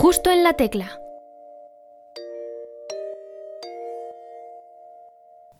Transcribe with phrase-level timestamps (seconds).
[0.00, 0.98] Justo en la tecla.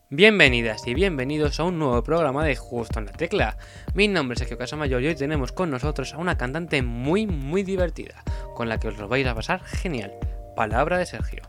[0.08, 3.58] Bienvenidas y bienvenidos a un nuevo programa de Justo en la Tecla.
[3.92, 7.64] Mi nombre es Sergio Casamayor y hoy tenemos con nosotros a una cantante muy muy
[7.64, 8.24] divertida,
[8.54, 10.14] con la que os lo vais a pasar genial.
[10.56, 11.42] Palabra de Sergio.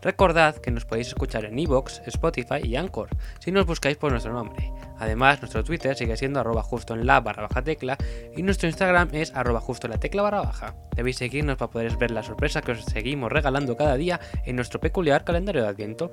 [0.00, 4.32] Recordad que nos podéis escuchar en Evox, Spotify y Anchor, si nos buscáis por nuestro
[4.32, 4.72] nombre.
[5.02, 7.98] Además, nuestro Twitter sigue siendo arroba justo en la barra baja tecla
[8.36, 10.76] y nuestro Instagram es arroba justo en la tecla barra baja.
[10.94, 14.78] Debéis seguirnos para poder ver la sorpresa que os seguimos regalando cada día en nuestro
[14.78, 16.12] peculiar calendario de Adviento.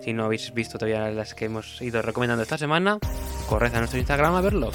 [0.00, 2.98] Si no habéis visto todavía las que hemos ido recomendando esta semana,
[3.48, 4.72] corred a nuestro Instagram a verlo.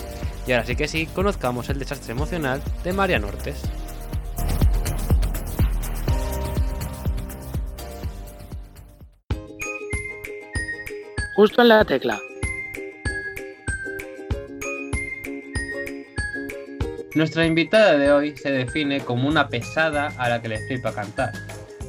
[0.47, 3.61] Y ahora sí que sí, conozcamos el desastre emocional de María Nortes.
[11.35, 12.21] Justo en la tecla.
[17.15, 21.31] Nuestra invitada de hoy se define como una pesada a la que le flipa cantar.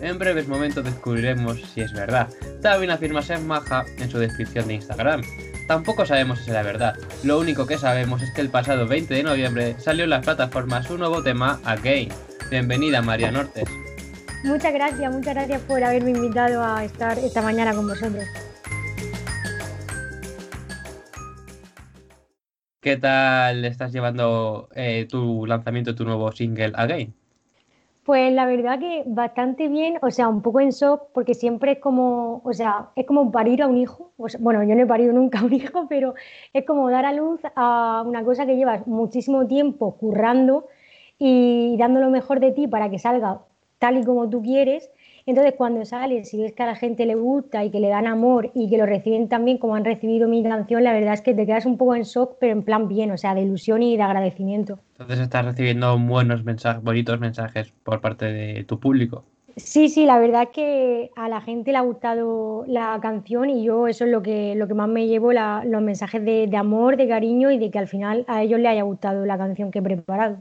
[0.00, 2.28] En breves momentos descubriremos si es verdad.
[2.62, 5.22] También afirma ser maja en su descripción de Instagram.
[5.68, 6.94] Tampoco sabemos si es la verdad.
[7.22, 10.88] Lo único que sabemos es que el pasado 20 de noviembre salió en las plataformas
[10.88, 12.08] un nuevo tema, Again.
[12.50, 13.68] Bienvenida María Nortes.
[14.42, 18.24] Muchas gracias, muchas gracias por haberme invitado a estar esta mañana con vosotros.
[22.80, 27.14] ¿Qué tal estás llevando eh, tu lanzamiento tu nuevo single Again?
[28.04, 31.78] Pues la verdad que bastante bien, o sea, un poco en shock, porque siempre es
[31.78, 34.12] como, o sea, es como parir a un hijo.
[34.38, 36.14] bueno, yo no he parido nunca a un hijo, pero
[36.54, 40.66] es como dar a luz a una cosa que llevas muchísimo tiempo currando
[41.18, 43.42] y dando lo mejor de ti para que salga
[43.78, 44.90] tal y como tú quieres.
[45.30, 48.08] Entonces, cuando sales y ves que a la gente le gusta y que le dan
[48.08, 51.34] amor y que lo reciben también como han recibido mi canción, la verdad es que
[51.34, 53.96] te quedas un poco en shock, pero en plan bien, o sea, de ilusión y
[53.96, 54.80] de agradecimiento.
[54.98, 59.24] Entonces, estás recibiendo buenos mensajes, bonitos mensajes por parte de tu público.
[59.56, 63.62] Sí, sí, la verdad es que a la gente le ha gustado la canción y
[63.62, 66.96] yo eso es lo que, lo que más me llevo, los mensajes de, de amor,
[66.96, 69.78] de cariño y de que al final a ellos les haya gustado la canción que
[69.78, 70.38] he preparado.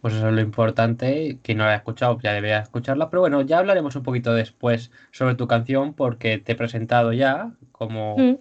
[0.00, 1.38] Pues eso es lo importante.
[1.42, 3.10] Quien no la ha escuchado ya debería escucharla.
[3.10, 7.52] Pero bueno, ya hablaremos un poquito después sobre tu canción porque te he presentado ya
[7.72, 8.38] como, mm.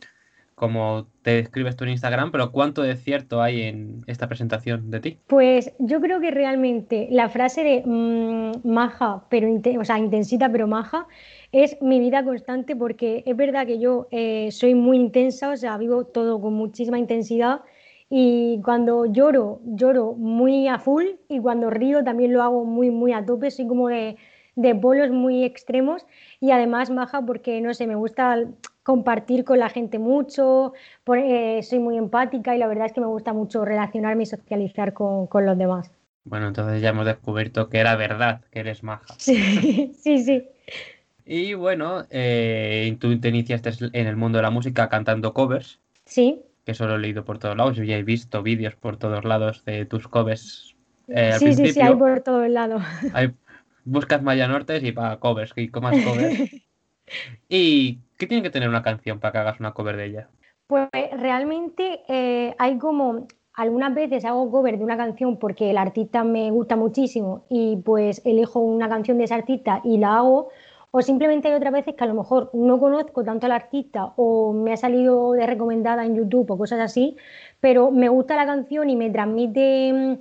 [0.56, 2.32] como te describes tú en Instagram.
[2.32, 5.20] Pero ¿cuánto de cierto hay en esta presentación de ti?
[5.28, 9.50] Pues yo creo que realmente la frase de mm, maja, pero
[9.80, 11.08] o sea, intensita pero maja,
[11.52, 15.78] es mi vida constante porque es verdad que yo eh, soy muy intensa, o sea,
[15.78, 17.62] vivo todo con muchísima intensidad
[18.10, 23.14] y cuando lloro, lloro muy a full y cuando río también lo hago muy, muy
[23.14, 23.52] a tope.
[23.52, 24.18] Soy como de,
[24.56, 26.08] de polos muy extremos
[26.40, 28.46] y además maja porque, no sé, me gusta
[28.82, 30.74] compartir con la gente mucho,
[31.16, 34.94] eh, soy muy empática y la verdad es que me gusta mucho relacionarme y socializar
[34.94, 35.92] con, con, los demás.
[36.24, 39.14] Bueno, entonces ya hemos descubierto que era verdad que eres maja.
[39.20, 40.50] Sí, sí, sí.
[41.26, 45.80] Y bueno, eh, tú te iniciaste en el mundo de la música cantando covers.
[46.06, 47.78] Sí que solo he leído por todos lados.
[47.78, 50.76] Yo ya he visto vídeos por todos lados de tus covers.
[51.08, 52.84] Eh, sí, sí, sí, hay por todos lados.
[53.86, 56.40] buscas Maya Nortes y para covers, y más covers.
[57.50, 60.30] ¿Y qué tiene que tener una canción para que hagas una cover de ella?
[60.68, 63.26] Pues realmente eh, hay como
[63.56, 68.22] algunas veces hago cover de una canción porque el artista me gusta muchísimo y pues
[68.26, 70.50] elijo una canción de ese artista y la hago
[70.92, 74.54] o simplemente hay otras veces que a lo mejor no conozco tanto al artista o
[74.54, 77.18] me ha salido de recomendada en YouTube o cosas así,
[77.60, 80.18] pero me gusta la canción y me transmite, mm,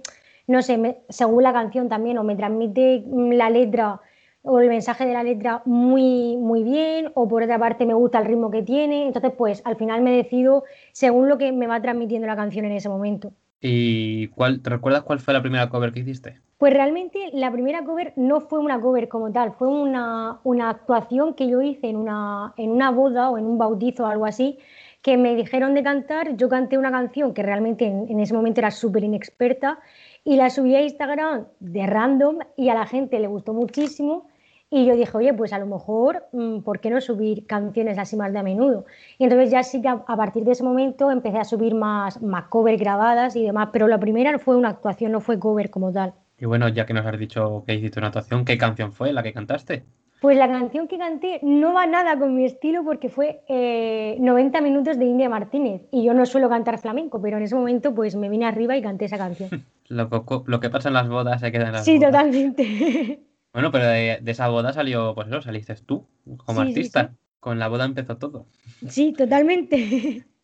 [0.48, 4.00] no sé, según la canción también, o me transmite mm, la letra
[4.42, 8.18] o el mensaje de la letra muy, muy bien, o por otra parte me gusta
[8.18, 9.06] el ritmo que tiene.
[9.06, 12.72] Entonces, pues al final me decido según lo que me va transmitiendo la canción en
[12.72, 13.32] ese momento.
[13.60, 16.40] ¿Y cuál, te recuerdas cuál fue la primera cover que hiciste?
[16.58, 21.48] Pues realmente la primera cover no fue una cover como tal, fue una, actuación que
[21.48, 24.58] yo hice en una, en una boda o en un bautizo o algo así,
[25.00, 28.72] que me dijeron de cantar, yo canté una canción que realmente en, ese momento era
[28.72, 29.78] súper inexperta
[30.24, 34.26] y la subí a Instagram de random y a la gente le gustó muchísimo
[34.68, 38.16] y yo dije, oye, pues a lo mejor, mm, ¿por qué no subir canciones así
[38.16, 38.84] más de a menudo?
[39.18, 42.46] Y entonces ya sí que a, partir de ese momento empecé a subir más, más
[42.48, 46.14] cover grabadas y demás, pero la primera fue una actuación, no fue cover como tal.
[46.38, 49.22] Y bueno, ya que nos has dicho que hiciste una actuación, ¿qué canción fue la
[49.22, 49.84] que cantaste?
[50.20, 54.62] Pues la canción que canté no va nada con mi estilo porque fue 90 eh,
[54.62, 58.16] minutos de India Martínez y yo no suelo cantar flamenco, pero en ese momento pues
[58.16, 59.50] me vine arriba y canté esa canción.
[59.88, 60.08] lo,
[60.46, 62.10] lo, que pasa en las bodas se queda en las sí, bodas.
[62.10, 63.20] Sí, totalmente.
[63.50, 66.06] Bueno, pero de, esa boda salió, pues eso, saliste tú
[66.44, 67.14] como artista.
[67.40, 68.46] Con la boda empezó todo.
[68.88, 70.24] Sí, totalmente.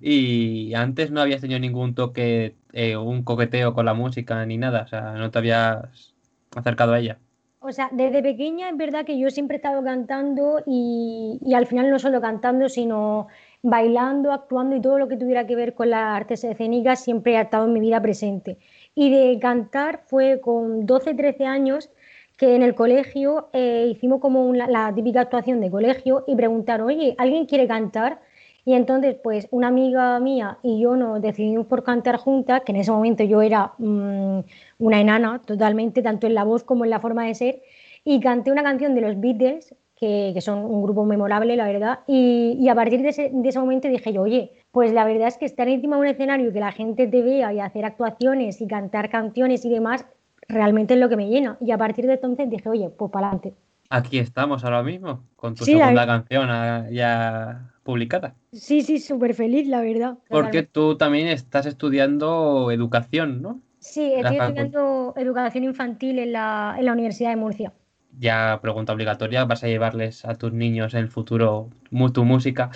[0.00, 4.82] Y antes no habías tenido ningún toque, eh, un coqueteo con la música ni nada,
[4.82, 6.14] o sea, no te habías
[6.54, 7.18] acercado a ella.
[7.60, 11.66] O sea, desde pequeña es verdad que yo siempre he estado cantando y, y al
[11.66, 13.26] final no solo cantando, sino
[13.62, 17.42] bailando, actuando y todo lo que tuviera que ver con las artes escénicas siempre ha
[17.42, 18.58] estado en mi vida presente.
[18.94, 21.90] Y de cantar fue con 12, 13 años
[22.36, 27.14] que en el colegio eh, hicimos como la típica actuación de colegio y preguntaron, oye,
[27.18, 28.20] ¿alguien quiere cantar?
[28.66, 32.78] Y entonces, pues una amiga mía y yo nos decidimos por cantar juntas, que en
[32.78, 34.40] ese momento yo era mm,
[34.80, 37.62] una enana totalmente, tanto en la voz como en la forma de ser,
[38.02, 42.68] y canté una canción de los Beatles, que, son un grupo memorable, la verdad, y,
[42.68, 45.44] a partir de ese, de ese, momento dije yo, oye, pues la verdad es que
[45.44, 48.66] estar encima de un escenario y que la gente te vea y hacer actuaciones y
[48.66, 50.06] cantar canciones y demás,
[50.48, 51.56] realmente es lo que me llena.
[51.60, 53.54] Y a partir de entonces dije, oye, pues para adelante.
[53.90, 58.34] Aquí estamos ahora mismo, con tu segunda canción ah, ya publicada.
[58.52, 60.18] Sí, sí, súper feliz, la verdad.
[60.28, 63.60] Porque tú también estás estudiando educación, ¿no?
[63.78, 67.72] Sí, estoy estudiando educación infantil en la, en la Universidad de Murcia.
[68.18, 71.70] Ya pregunta obligatoria, ¿vas a llevarles a tus niños en el futuro
[72.12, 72.70] tu música?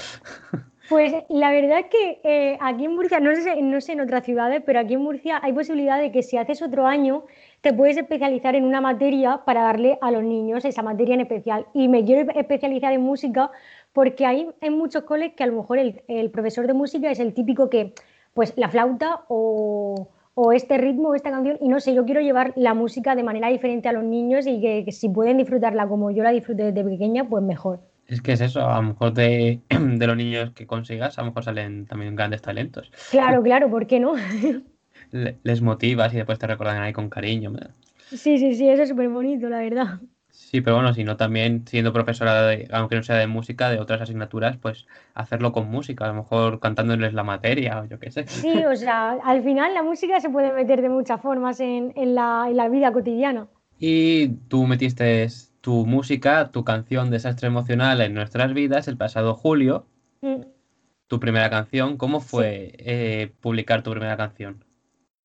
[0.91, 4.25] Pues la verdad es que eh, aquí en Murcia, no sé, no sé en otras
[4.25, 7.27] ciudades, pero aquí en Murcia hay posibilidad de que si haces otro año
[7.61, 11.67] te puedes especializar en una materia para darle a los niños esa materia en especial.
[11.75, 13.53] Y me quiero especializar en música
[13.93, 17.35] porque hay en muchos coles que a lo mejor el, profesor de música es el
[17.35, 17.95] típico que,
[18.35, 20.09] pues la flauta o,
[20.55, 23.49] este ritmo o esta canción, y no sé, yo quiero llevar la música de manera
[23.49, 27.29] diferente a los niños y que, si pueden disfrutarla como yo la disfruté desde pequeña,
[27.29, 27.81] pues mejor.
[28.07, 31.27] Es que es eso, a lo mejor de, de, los niños que consigas, a lo
[31.27, 32.91] mejor salen también grandes talentos.
[33.11, 34.15] Claro, claro, ¿por qué no?
[35.43, 37.53] les motivas y después te recuerdan ahí con cariño.
[38.09, 40.01] Sí, sí, sí, eso es súper bonito, la verdad.
[40.50, 43.79] Sí, pero bueno, si no también siendo profesora, de, aunque no sea de música, de
[43.79, 48.11] otras asignaturas, pues hacerlo con música, a lo mejor cantándoles la materia o yo qué
[48.11, 48.26] sé.
[48.26, 52.47] Sí, o sea, al final la música se puede meter de muchas formas en, la,
[52.49, 53.47] en la vida cotidiana.
[53.79, 55.29] Y tú metiste
[55.61, 59.87] tu música, tu canción Desastre Emocional en nuestras vidas el pasado julio.
[60.20, 60.41] Mm.
[61.06, 64.64] Tu primera canción, ¿cómo fue eh, publicar tu primera canción?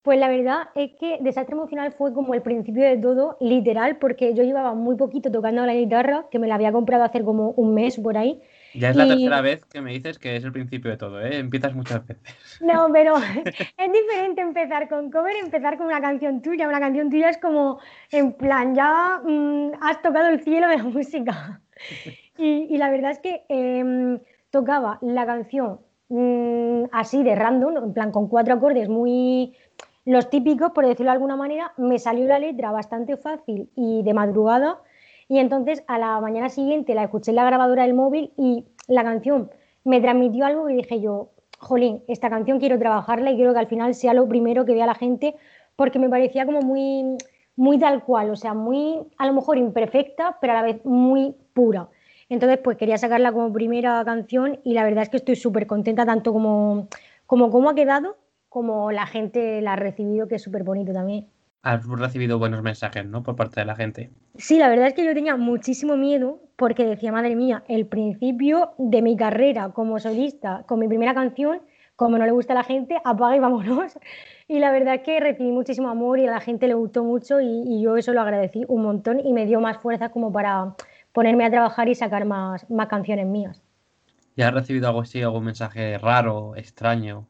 [0.05, 4.35] Pues la verdad es que Desastre Emocional fue como el principio de todo, literal, porque
[4.35, 7.73] yo llevaba muy poquito tocando la guitarra, que me la había comprado hace como un
[7.73, 8.39] mes por ahí.
[8.75, 11.39] Ya es la tercera vez que me dices que es el principio de todo, ¿eh?
[11.39, 12.23] Empiezas muchas veces.
[12.61, 13.15] No, pero
[13.45, 16.67] es diferente empezar con cover, empezar con una canción tuya.
[16.67, 17.79] Una canción tuya es como,
[18.11, 21.61] en plan, ya mm, has tocado el cielo de la música.
[22.37, 24.19] Y, la verdad es que em,
[24.49, 25.79] tocaba la canción
[26.09, 29.55] mm, así de random, en plan, con cuatro acordes muy
[30.05, 34.13] los típicos, por decirlo de alguna manera, me salió la letra bastante fácil y de
[34.13, 34.79] madrugada
[35.27, 39.03] y entonces a la mañana siguiente la escuché en la grabadora del móvil y la
[39.03, 39.49] canción
[39.83, 43.67] me transmitió algo y dije yo, jolín, esta canción quiero trabajarla y quiero que al
[43.67, 45.35] final sea lo primero que vea la gente
[45.75, 47.17] porque me parecía como muy,
[47.55, 51.35] muy tal cual, o sea, muy a lo mejor imperfecta, pero a la vez muy
[51.53, 51.89] pura.
[52.29, 56.05] Entonces, pues quería sacarla como primera canción y la verdad es que estoy súper contenta
[56.05, 56.87] tanto como,
[57.25, 58.17] como cómo ha quedado
[58.55, 61.27] como la gente la ha recibido, que es súper bonito también.
[61.61, 63.21] Has recibido buenos mensajes, ¿no?
[63.21, 64.11] Por parte de la gente.
[64.37, 68.71] Sí, la verdad es que yo tenía muchísimo miedo porque decía, madre mía, el principio
[68.77, 71.63] de mi carrera como solista, con mi primera canción,
[71.97, 73.99] como no le gusta a la gente, apaga y vámonos.
[74.47, 77.41] Y la verdad es que recibí muchísimo amor y a la gente le gustó mucho
[77.41, 80.75] y, y yo eso lo agradecí un montón y me dio más fuerza como para
[81.11, 83.61] ponerme a trabajar y sacar más, más canciones mías.
[84.37, 87.27] ¿Y has recibido algo así, algún mensaje raro, extraño?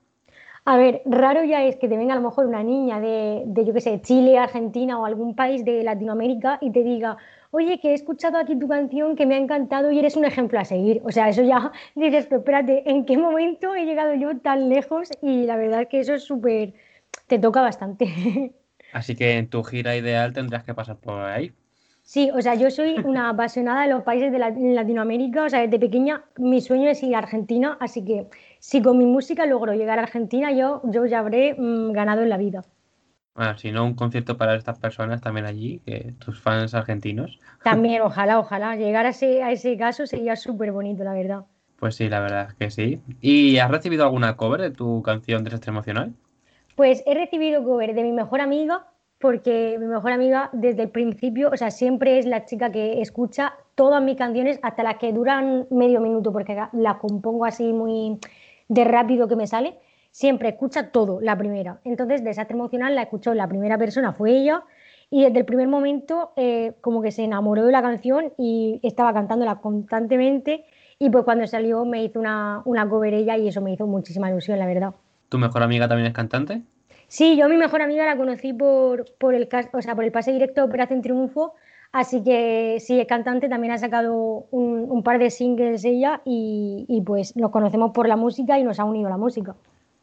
[0.67, 3.65] A ver, raro ya es que te venga a lo mejor una niña de, de
[3.65, 7.17] yo qué sé, Chile, Argentina o algún país de Latinoamérica y te diga,
[7.51, 10.59] oye, que he escuchado aquí tu canción, que me ha encantado y eres un ejemplo
[10.59, 11.01] a seguir.
[11.05, 15.09] O sea, eso ya dices, pero espérate, ¿en qué momento he llegado yo tan lejos?
[15.21, 16.73] Y la verdad es que eso es súper,
[17.27, 18.07] te toca bastante.
[18.91, 21.53] Así que en tu gira ideal tendrás que pasar por ahí.
[22.01, 25.79] Sí, o sea, yo soy una apasionada de los países de Latinoamérica, o sea, desde
[25.79, 28.27] pequeña mi sueño es ir a Argentina, así que
[28.65, 32.29] si con mi música logro llegar a Argentina, yo, yo ya habré mm, ganado en
[32.29, 32.63] la vida.
[33.35, 37.39] Bueno, si no, un concierto para estas personas también allí, que tus fans argentinos.
[37.63, 38.75] También, ojalá, ojalá.
[38.75, 41.45] Llegar a ese, a ese caso sería súper bonito, la verdad.
[41.77, 43.01] Pues sí, la verdad es que sí.
[43.21, 46.13] ¿Y has recibido alguna cover de tu canción Desastre Emocional?
[46.75, 48.87] Pues he recibido cover de mi mejor amiga,
[49.19, 53.53] porque mi mejor amiga desde el principio, o sea, siempre es la chica que escucha
[53.75, 58.17] todas mis canciones, hasta las que duran medio minuto, porque las compongo así muy
[58.67, 59.77] de rápido que me sale,
[60.11, 61.79] siempre escucha todo, la primera.
[61.83, 64.63] Entonces, Desastre Emocional la escuchó la primera persona, fue ella,
[65.09, 69.13] y desde el primer momento eh, como que se enamoró de la canción y estaba
[69.13, 70.65] cantándola constantemente
[70.97, 74.29] y pues cuando salió me hizo una, una cover ella y eso me hizo muchísima
[74.29, 74.93] ilusión, la verdad.
[75.29, 76.61] ¿Tu mejor amiga también es cantante?
[77.07, 80.11] Sí, yo a mi mejor amiga la conocí por, por, el, o sea, por el
[80.11, 81.53] pase directo de Operación Triunfo
[81.95, 86.99] Así que sí, es cantante, también ha sacado un, par de singles ella y, y,
[86.99, 89.55] pues nos conocemos por la música y nos ha unido la música.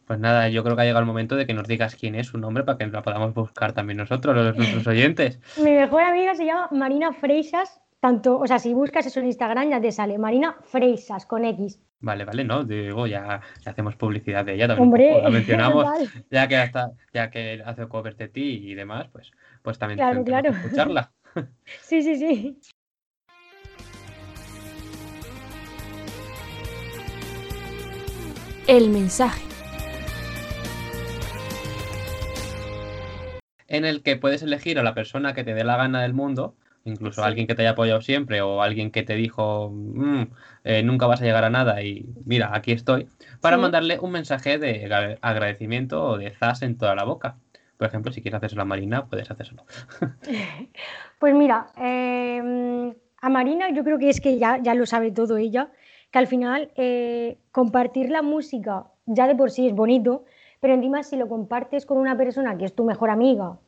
[0.06, 2.28] Pues nada, yo creo que ha llegado el momento de que nos digas quién es
[2.28, 5.38] su nombre para que la podamos buscar también nosotros, los, nuestros oyentes.
[5.62, 9.68] Mi mejor amiga se llama Marina Freixas, tanto, o sea, si buscas eso en Instagram
[9.68, 11.78] ya te sale Marina Freixas con X.
[12.00, 14.88] Vale, vale, no, digo, ya, hacemos publicidad de ella también.
[14.88, 15.86] Hombre, la mencionamos,
[16.30, 19.30] ya que hasta, ya que hace cover de ti y demás, pues,
[19.60, 20.52] pues también claro, claro.
[20.52, 21.12] escucharla.
[21.82, 22.58] sí, sí, sí.
[28.66, 29.42] El mensaje.
[33.68, 36.54] En el que puedes elegir a la persona que te dé la gana del mundo
[36.84, 40.22] incluso alguien que te haya apoyado siempre o alguien que te dijo mm,
[40.64, 43.08] eh, nunca vas a llegar a nada y mira, aquí estoy,
[43.40, 47.36] para mandarle un mensaje de agradecimiento o de zas en toda la boca.
[47.82, 49.64] Por ejemplo, si quieres hacerlo a Marina, puedes hacerlo.
[51.18, 55.36] pues mira, em, a Marina yo creo que es que ya, ya lo sabe todo
[55.36, 55.72] ella,
[56.12, 60.24] que al final eh, compartir la música ya de por sí es bonito,
[60.60, 63.58] pero encima si lo compartes con una persona que es tu mejor amiga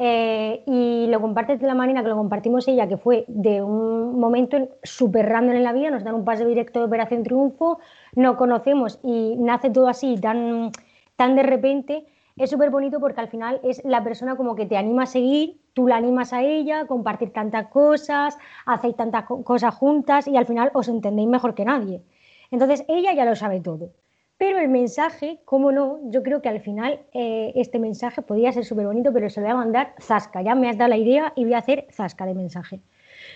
[0.00, 4.18] eh, y lo compartes de la manera que lo compartimos ella, que fue de un
[4.18, 7.78] momento súper random en la vida, nos dan un pase directo de Operación Triunfo,
[8.16, 10.72] nos conocemos y nace todo así tan,
[11.14, 12.04] tan de repente,
[12.36, 15.60] es súper bonito porque al final es la persona como que te anima a seguir,
[15.74, 20.70] tú la animas a ella, compartir tantas cosas, hacéis tantas cosas juntas y al final
[20.74, 22.02] os entendéis mejor que nadie.
[22.50, 23.92] Entonces ella ya lo sabe todo.
[24.40, 28.64] Pero el mensaje, cómo no, yo creo que al final eh, este mensaje podría ser
[28.64, 30.40] súper bonito, pero se lo voy a mandar Zasca.
[30.40, 32.80] Ya me has dado la idea y voy a hacer Zasca de mensaje.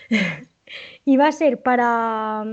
[1.05, 2.43] y va a ser para,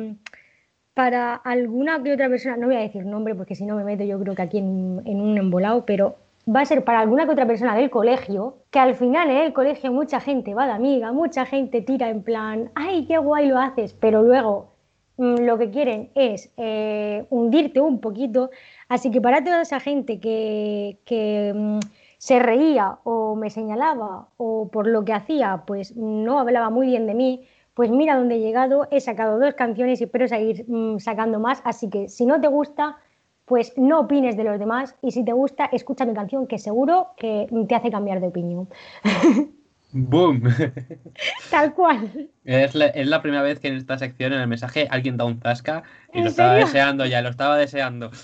[0.92, 4.04] para alguna que otra persona, no voy a decir nombre porque si no me meto
[4.04, 6.16] yo creo que aquí en, en un embolado, pero
[6.48, 9.52] va a ser para alguna que otra persona del colegio, que al final en el
[9.52, 13.58] colegio mucha gente va de amiga, mucha gente tira en plan, ay, qué guay lo
[13.58, 14.72] haces, pero luego
[15.22, 18.50] Mm, lo que quieren es eh, hundirte un poquito.
[18.88, 21.78] Así que para toda esa gente que, mm,
[22.18, 27.06] se reía o me señalaba o por lo que hacía, pues no hablaba muy bien
[27.06, 30.98] de mí, pues mira dónde he llegado, he sacado dos canciones y espero seguir mm,
[30.98, 31.60] sacando más.
[31.64, 32.96] Así que si no te gusta,
[33.44, 37.08] pues no opines de los demás y si te gusta, escucha mi canción que seguro
[37.16, 38.68] que te hace cambiar de opinión.
[39.92, 40.42] ¡Boom!
[41.50, 42.30] Tal cual.
[42.44, 45.82] Es la, primera vez que en esta sección, en el mensaje, alguien da un zasca
[46.14, 48.10] y lo estaba deseando ya, lo estaba deseando.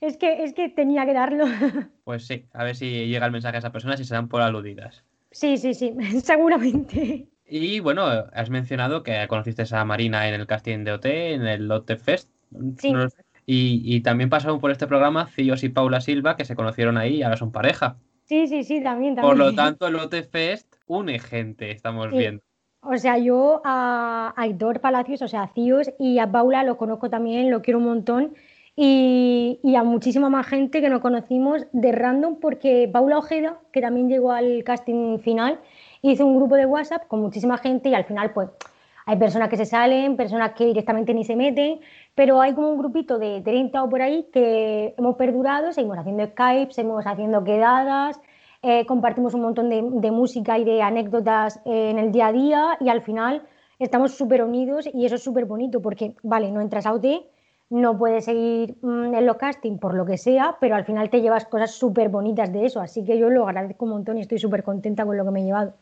[0.00, 1.44] Es que, es que tenía que darlo.
[2.04, 4.40] Pues sí, a ver si llega el mensaje a esa persona, si se dan por
[4.40, 5.02] aludidas.
[5.32, 5.92] Sí, sí, sí,
[6.22, 7.26] seguramente.
[7.46, 11.66] Y bueno, has mencionado que conociste a Marina en el casting de OT, en el
[11.66, 12.30] Lotte Fest.
[12.78, 12.94] Sí.
[13.54, 17.16] Y, y también pasaron por este programa Cíos y Paula Silva, que se conocieron ahí
[17.16, 17.96] y ahora son pareja.
[18.24, 22.42] Sí, sí, sí, también, Por lo tanto, el Lotte Fest une gente, estamos viendo.
[22.80, 27.10] O sea, yo a Aitor Palacios, o sea, a Cíos y a Paula lo conozco
[27.10, 28.32] también, lo quiero un montón.
[28.74, 34.08] Y, a muchísima más gente que nos conocimos de random, porque Paula Ojeda, que también
[34.08, 35.60] llegó al casting final,
[36.00, 38.48] hizo un grupo de WhatsApp con muchísima gente y al final, pues,
[39.04, 41.80] hay personas que se salen, personas que directamente ni se meten,
[42.14, 46.26] pero hay como un grupito de 30 o por ahí que hemos perdurado, seguimos haciendo
[46.26, 48.20] Skype, seguimos haciendo quedadas,
[48.62, 52.90] eh, compartimos un montón de, música y de anécdotas en el día a día y
[52.90, 53.42] al final
[53.78, 57.06] estamos súper unidos y eso es súper bonito porque, vale, no entras a OT,
[57.70, 61.22] no puedes seguir mm, en los casting por lo que sea, pero al final te
[61.22, 64.38] llevas cosas súper bonitas de eso, así que yo lo agradezco un montón y estoy
[64.38, 65.74] súper contenta con lo que me he llevado.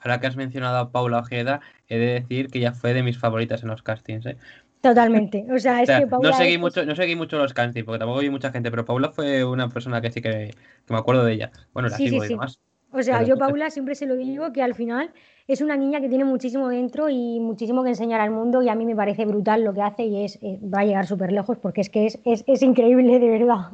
[0.00, 3.18] Ahora que has mencionado a Paula Ojeda, he de decir que ya fue de mis
[3.18, 4.26] favoritas en los castings.
[4.26, 4.36] ¿eh?
[4.80, 5.46] Totalmente.
[5.52, 6.30] O sea, es que Paula.
[6.30, 9.10] No seguí, mucho, no seguí mucho los castings porque tampoco vi mucha gente, pero Paula
[9.10, 10.54] fue una persona que sí que,
[10.88, 11.50] me acuerdo de ella.
[11.72, 12.60] Bueno, la sigo y demás.
[12.90, 15.10] O sea, yo Paula siempre se lo digo que al final
[15.46, 18.74] es una niña que tiene muchísimo dentro y muchísimo que enseñar al mundo y a
[18.74, 21.58] mí me parece brutal lo que hace y es eh, va a llegar súper lejos
[21.58, 23.72] porque es que es, es, es increíble de verdad.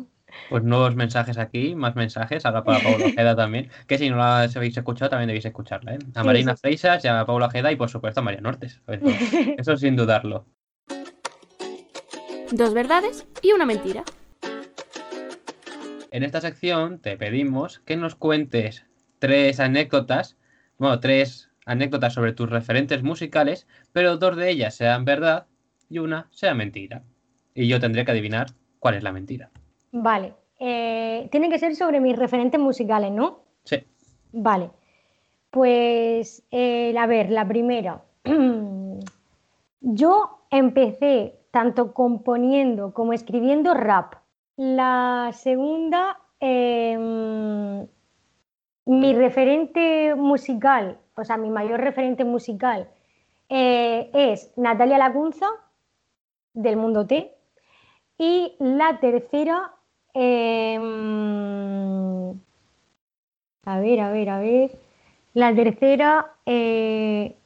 [0.50, 4.42] Pues nuevos mensajes aquí, más mensajes, ahora para Paula Ojeda también, que si no la
[4.42, 5.98] habéis escuchado también debéis escucharla, ¿eh?
[6.14, 8.82] A Marina Freixas y a Paula Ojeda y por supuesto a María Nortes.
[9.58, 10.46] Eso sin dudarlo.
[12.52, 14.04] Dos verdades y una mentira.
[16.10, 18.84] En esta sección te pedimos que nos cuentes
[19.18, 20.36] tres anécdotas,
[20.78, 25.46] bueno, tres anécdotas sobre tus referentes musicales, pero dos de ellas sean verdad
[25.88, 27.02] y una sea mentira.
[27.54, 28.48] Y yo tendré que adivinar
[28.78, 29.50] cuál es la mentira.
[29.90, 30.34] Vale.
[30.60, 33.44] Eh, tienen que ser sobre mis referentes musicales, ¿no?
[33.64, 33.78] Sí.
[34.32, 34.70] Vale.
[35.50, 38.02] Pues, eh, a ver, la primera.
[39.80, 44.16] Yo empecé tanto componiendo como escribiendo rap.
[44.56, 47.86] La segunda, em,
[48.86, 52.88] mi referente musical o sea, mi mayor referente musical
[53.48, 55.46] eh, es Natalia Lacunza,
[56.52, 57.32] del Mundo T.
[58.18, 59.74] Y la tercera,
[60.12, 60.80] em,
[63.64, 64.70] a ver, a ver, a ver.
[65.34, 67.36] La tercera, eh,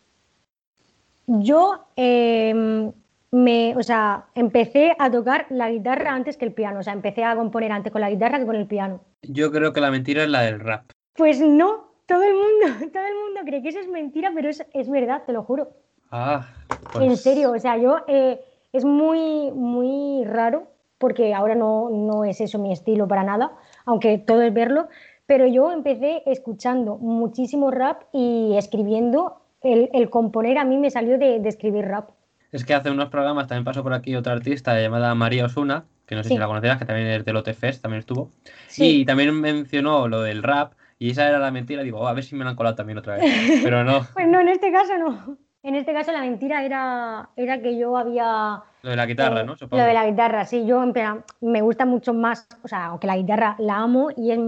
[1.26, 2.92] yo em,
[3.30, 6.80] me, o sea, empecé a tocar la guitarra antes que el piano.
[6.80, 9.00] O sea, empecé a componer antes con la guitarra que con el piano.
[9.22, 10.90] Yo creo que la mentira es la del rap.
[11.14, 14.64] Pues no, todo el mundo, todo el mundo cree que eso es mentira, pero es,
[14.72, 15.70] es verdad, te lo juro.
[16.10, 16.46] Ah,
[16.94, 18.40] En pues serio, o sea, yo eh,
[18.72, 23.52] es muy, muy raro, porque ahora no, no es eso mi estilo para nada,
[23.84, 24.88] aunque todo es verlo,
[25.26, 29.42] pero yo empecé escuchando muchísimo rap y escribiendo.
[29.60, 32.10] El, el componer a mí me salió de, de escribir rap.
[32.50, 36.14] Es que hace unos programas también pasó por aquí otra artista llamada María Osuna, que
[36.14, 36.34] no sé Sí.
[36.34, 38.30] si la conocerás, que también es del OTFest, también estuvo.
[38.68, 39.00] Sí.
[39.00, 41.82] Y también mencionó lo del rap, y esa era la mentira.
[41.82, 43.24] Digo, "Oh, a ver si me la han colado también otra vez.
[43.70, 45.36] Pero no, Pues no, en este caso no.
[45.62, 48.62] En este caso la mentira era, era que yo había...
[48.82, 49.56] lo de la guitarra, eh, ¿no?
[49.56, 49.82] Supongo.
[49.82, 53.06] Lo de la guitarra, sí, yo en plan, me gusta mucho más, o sea, aunque
[53.08, 54.38] la guitarra la amo y es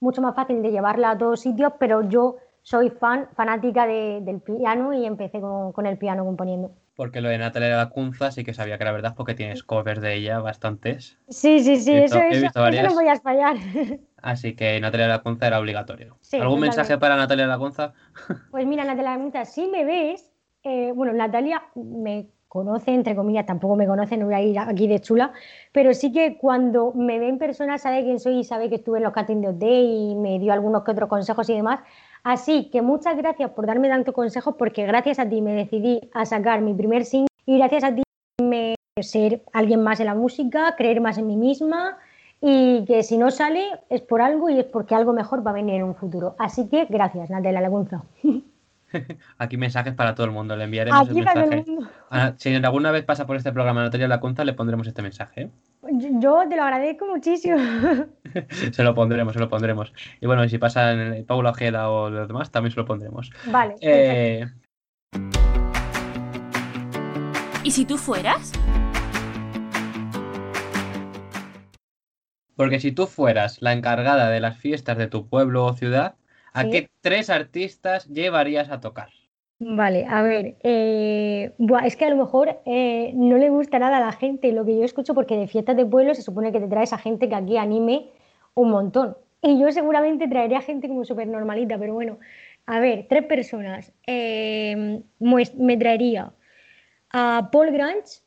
[0.00, 4.40] mucho más fácil de llevarla a todos sitios, pero yo soy fan, fanática de- del
[4.40, 6.72] piano y empecé con, con el piano componiendo.
[6.98, 10.14] Porque lo de Natalia Lacunza sí que sabía que era verdad, porque tienes covers de
[10.14, 11.16] ella bastantes.
[11.28, 13.56] Sí, sí, sí, eso, eso, eso no podías fallar.
[14.20, 16.16] Así que Natalia Lacunza era obligatorio.
[16.22, 17.92] Sí, ¿Algún mensaje para Natalia Lacunza?
[18.50, 20.32] Pues mira, Natalia Lamunza, si me ves,
[20.64, 24.88] eh, bueno, Natalia me conoce, entre comillas, tampoco me conoce, no voy a ir aquí
[24.88, 25.32] de chula,
[25.70, 28.98] pero sí que cuando me ve en persona sabe quién soy y sabe que estuve
[28.98, 31.78] en los Cutting de OT y me dio algunos que otros consejos y demás.
[32.22, 36.24] Así que muchas gracias por darme tantos consejos porque gracias a ti me decidí a
[36.24, 38.02] sacar mi primer single y gracias a ti
[38.42, 41.98] me ser alguien más en la música, creer más en mí misma
[42.40, 45.54] y que si no sale es por algo y es porque algo mejor va a
[45.54, 46.34] venir en un futuro.
[46.38, 48.02] Así que gracias, Natalia Lagunza.
[49.38, 50.56] Aquí mensajes para todo el mundo.
[50.56, 51.64] Le enviaremos el Aquí el mensaje.
[51.66, 51.90] mundo.
[52.10, 55.42] Ah, si alguna vez pasa por este programa Natalia Lacunza, le pondremos este mensaje.
[55.42, 55.50] ¿eh?
[55.92, 57.58] Yo, te lo agradezco muchísimo.
[58.72, 59.92] Se lo pondremos, se lo pondremos.
[60.20, 62.86] Y bueno, y si pasa en el Paula Ojeda o los demás, también se lo
[62.86, 63.30] pondremos.
[63.46, 63.74] Vale.
[63.80, 64.46] Eh,
[67.64, 68.52] ¿Y si tú fueras?
[72.58, 76.16] porque si tú fueras la encargada de las fiestas de tu pueblo o ciudad,
[76.58, 76.70] ¿a Sí.
[76.70, 79.08] qué tres artistas llevarías a tocar?
[79.60, 83.96] Vale, a ver, eh, buah, es que a lo mejor eh, no le gusta nada
[83.96, 86.60] a la gente lo que yo escucho porque de fiestas de pueblo se supone que
[86.60, 88.10] te traes a gente que aquí anime
[88.54, 89.16] un montón.
[89.42, 92.18] Y yo seguramente traería gente como súper normalita, pero bueno,
[92.66, 93.92] a ver, tres personas.
[94.06, 96.32] Eh, me traería
[97.10, 98.20] a Paul Grange,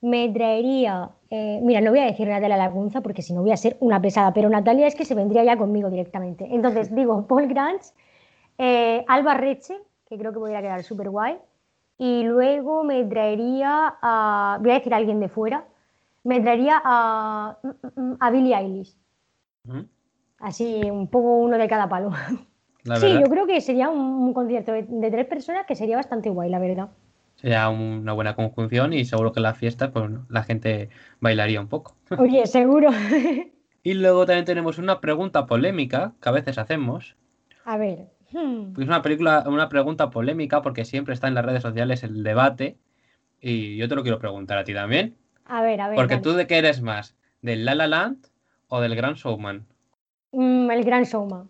[0.00, 3.56] me traería, eh, mira, no voy a decir Natalia Lacunza porque si no voy a
[3.56, 6.46] ser una pesada, pero Natalia es que se vendría ya conmigo directamente.
[6.50, 7.92] Entonces digo Paul Grange,
[8.58, 9.76] eh, Alba Reche,
[10.08, 11.36] que creo que podría quedar súper guay,
[11.98, 15.64] y luego me traería a, voy a decir a alguien de fuera,
[16.22, 18.96] me traería a, mm, mm, a Billie Eilish,
[19.64, 19.80] ¿Mm?
[20.40, 22.10] así un poco uno de cada palo.
[22.84, 25.74] La Sí, verdad, yo creo que sería un, un concierto de, de tres personas que
[25.74, 26.88] sería bastante guay, la verdad.
[27.38, 31.68] Sería una buena conjunción y seguro que en la fiesta pues, la gente bailaría un
[31.68, 31.96] poco.
[32.18, 32.90] Oye, seguro.
[33.82, 37.16] Y luego también tenemos una pregunta polémica que a veces hacemos.
[37.64, 38.06] A ver.
[38.32, 42.22] hmm, Es una película, una pregunta polémica porque siempre está en las redes sociales el
[42.22, 42.76] debate.
[43.40, 45.16] Y yo te lo quiero preguntar a ti también.
[45.46, 45.96] A ver, a ver.
[45.96, 46.22] Porque dale.
[46.22, 48.26] tú de qué eres más, ¿del La La Land
[48.68, 49.66] o del Gran Showman?
[50.32, 51.48] Mm, el gran showman,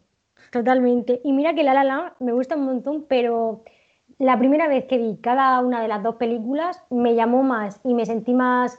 [0.53, 1.21] totalmente.
[1.25, 3.65] Y mira que La La Land me gusta un montón, pero
[4.19, 7.95] la primera vez que vi cada una de las dos películas me llamó más y
[7.95, 8.79] me sentí más,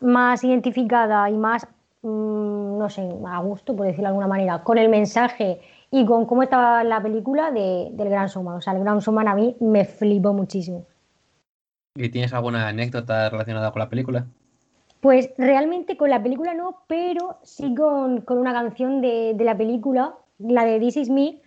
[0.00, 1.66] más identificada y más,
[2.02, 6.26] mm, no sé, a gusto, por decirlo de alguna manera, con el mensaje y con
[6.26, 8.56] cómo estaba la película de- del Gran Showman.
[8.56, 10.84] O sea, el Gran Showman a mí me flipó muchísimo.
[11.96, 14.26] ¿Y tienes alguna anécdota relacionada con la película?
[15.00, 19.56] Pues realmente con la película no, pero sí con, con una canción de, de la
[19.56, 21.40] película, la de This Is Me,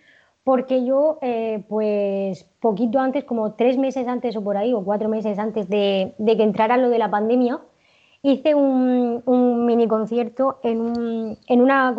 [0.44, 5.08] porque yo, eh, pues poquito antes, como tres meses antes o por ahí, o cuatro
[5.08, 7.60] meses antes de, de que entrara lo de la pandemia,
[8.22, 9.22] hice un,
[9.66, 11.94] mini concierto en, un- en una,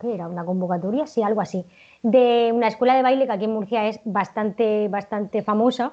[0.00, 0.28] ¿qué era?
[0.28, 1.64] Una convocatoria, sí, algo así,
[2.02, 5.92] de una escuela de baile que aquí en Murcia es bastante, bastante famosa.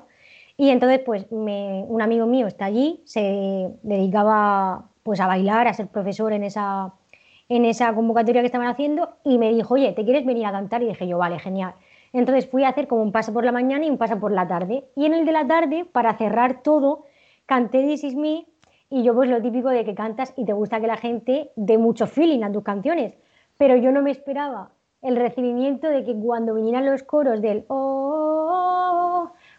[0.58, 5.73] Y entonces, pues, me- un amigo mío está allí, se dedicaba pues a bailar, a
[5.73, 6.93] ser profesor en esa,
[7.50, 10.84] en esa convocatoria que estaban haciendo y me dijo, oye, ¿te quieres venir a cantar?
[10.84, 11.74] Y dije yo, vale, genial.
[12.14, 14.48] Entonces fui a hacer como un paso por la mañana y un paso por la
[14.48, 14.86] tarde.
[14.96, 17.06] Y en el de la tarde, para cerrar todo,
[17.46, 18.46] canté This Is Me
[18.90, 21.78] y yo pues lo típico de que cantas y te gusta que la gente dé
[21.78, 23.18] mucho feeling a tus canciones.
[23.58, 28.07] Pero yo no me esperaba el recibimiento de que cuando vinieran los coros del oh,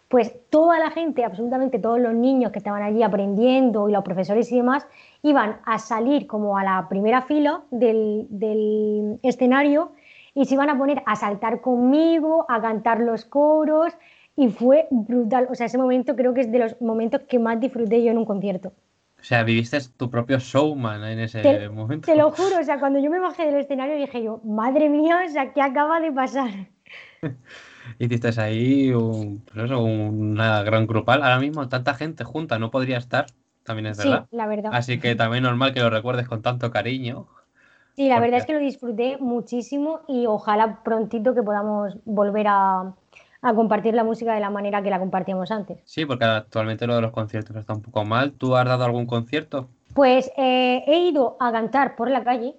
[0.09, 4.51] pues toda la gente, absolutamente todos los niños que estaban allí aprendiendo y los profesores
[4.51, 4.85] y demás,
[5.21, 9.91] iban a salir como a la primera fila del, del escenario
[10.33, 13.93] y se iban a poner a saltar conmigo, a cantar los coros
[14.35, 15.47] y fue brutal.
[15.51, 18.17] O sea, ese momento creo que es de los momentos que más disfruté yo en
[18.17, 18.73] un concierto.
[19.19, 22.05] O sea, viviste tu propio showman en ese momento.
[22.05, 25.19] Te lo juro, o sea, cuando yo me bajé del escenario dije yo, madre mía,
[25.27, 26.49] o sea, ¿qué acaba de pasar?
[27.99, 31.23] Hiciste ahí un, pues una gran grupal.
[31.23, 33.27] Ahora mismo tanta gente junta no podría estar,
[33.63, 34.27] también es verdad.
[34.29, 34.71] Sí, la verdad.
[34.73, 37.27] Así que también normal que lo recuerdes con tanto cariño.
[37.95, 42.93] Sí, la verdad es que lo disfruté muchísimo y ojalá prontito que podamos volver a,
[43.41, 45.79] a compartir la música de la manera que la compartíamos antes.
[45.83, 48.33] Sí, porque actualmente lo de los conciertos está un poco mal.
[48.33, 49.69] ¿Tú has dado algún concierto?
[49.93, 52.55] Pues eh, he ido a cantar por la calle.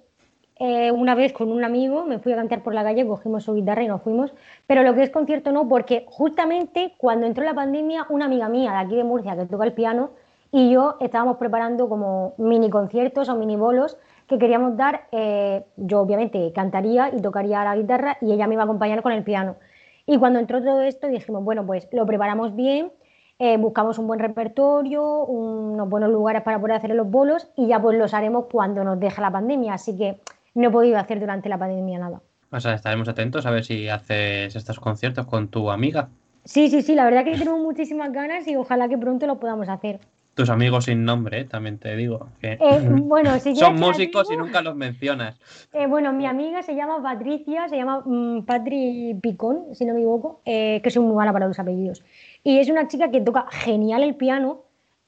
[0.63, 3.55] Eh, una vez con un amigo me fui a cantar por la calle, cogimos su
[3.55, 4.35] guitarra y nos fuimos.
[4.67, 8.73] Pero lo que es concierto no, porque justamente cuando entró la pandemia, una amiga mía
[8.73, 10.11] de aquí de Murcia que toca el piano
[10.53, 13.97] y yo estábamos preparando como mini conciertos o mini bolos
[14.27, 15.07] que queríamos dar.
[15.13, 19.13] Eh, yo obviamente cantaría y tocaría la guitarra y ella me iba a acompañar con
[19.13, 19.57] el piano.
[20.05, 22.93] Y cuando entró todo esto dijimos, bueno, pues lo preparamos bien,
[23.39, 27.81] eh, buscamos un buen repertorio, unos buenos lugares para poder hacer los bolos y ya
[27.81, 29.73] pues los haremos cuando nos deje la pandemia.
[29.73, 30.21] Así que
[30.55, 32.23] no he podido hacer durante la pandemia nada.
[32.51, 36.09] O sea, estaremos atentos a ver si haces estos conciertos con tu amiga.
[36.45, 39.69] Sí, sí, sí, la verdad que tenemos muchísimas ganas y ojalá que pronto lo podamos
[39.69, 40.01] hacer
[40.35, 42.29] tus amigos sin nombre, también te digo.
[42.41, 42.59] Eh,
[43.03, 45.39] bueno, Son músicos y nunca los mencionas.
[45.73, 50.01] Eh, bueno, mi amiga se llama Patricia, se llama mm, Patri Picón, si no me
[50.01, 52.03] equivoco, eh, que soy muy mala para los apellidos.
[52.43, 54.63] Y es una chica que toca genial el piano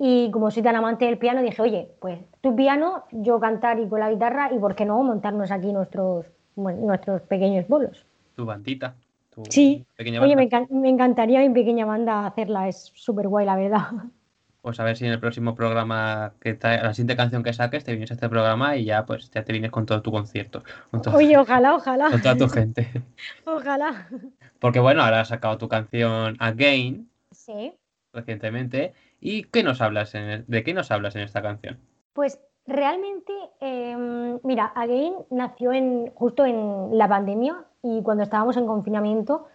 [0.04, 3.88] y como soy tan amante del piano dije, oye, pues tu piano, yo cantar y
[3.88, 8.04] con la guitarra y por qué no montarnos aquí nuestros, nuestros pequeños bolos.
[8.34, 8.96] Tu bandita.
[9.48, 13.86] sí, oye, me, me encantaría mi pequeña banda hacerla, es súper guay, la verdad.
[14.60, 17.92] pues a ver si en el próximo programa, que la siguiente canción que saques, te
[17.92, 20.64] vienes a este programa y ya pues ya te vienes con todo tu concierto.
[21.14, 22.10] Oye, ojalá, ojalá.
[22.10, 22.88] Con toda tu gente.
[23.44, 24.08] ojalá.
[24.58, 27.08] Porque bueno, ahora has sacado tu canción Again.
[27.30, 27.72] Sí.
[28.12, 28.94] Recientemente.
[29.24, 31.78] ¿Y qué nos hablas en de qué nos hablas en esta canción?
[32.12, 38.66] Pues realmente, em, mira, Again nació en, justo en la pandemia y cuando estábamos en
[38.66, 39.46] confinamiento.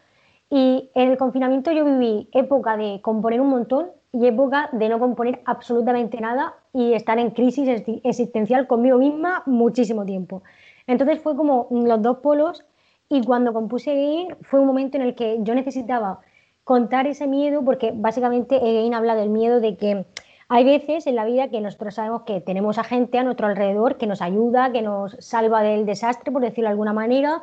[0.50, 5.00] Y en el confinamiento yo viví época de componer un montón y época de no
[5.00, 10.44] componer absolutamente nada y estar en crisis existencial conmigo misma muchísimo tiempo.
[10.88, 12.64] Entonces fue como los dos polos
[13.10, 16.22] y cuando compuse Again fue un momento en el que yo necesitaba
[16.68, 20.06] contar ese miedo porque básicamente Again habla del miedo de que
[20.50, 23.98] hay veces en la vida que nosotros sabemos que tenemos a gente a nuestro alrededor
[23.98, 27.42] que nos ayuda, que nos salva del desastre, por decirlo de alguna manera,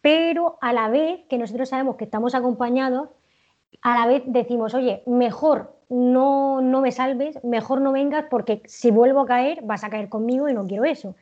[0.00, 3.10] pero a la vez que nosotros sabemos que estamos acompañados,
[3.82, 8.90] a la vez decimos, oye, mejor no, no me salves, mejor no vengas porque si
[8.90, 11.14] vuelvo a caer vas a caer conmigo y no quiero eso.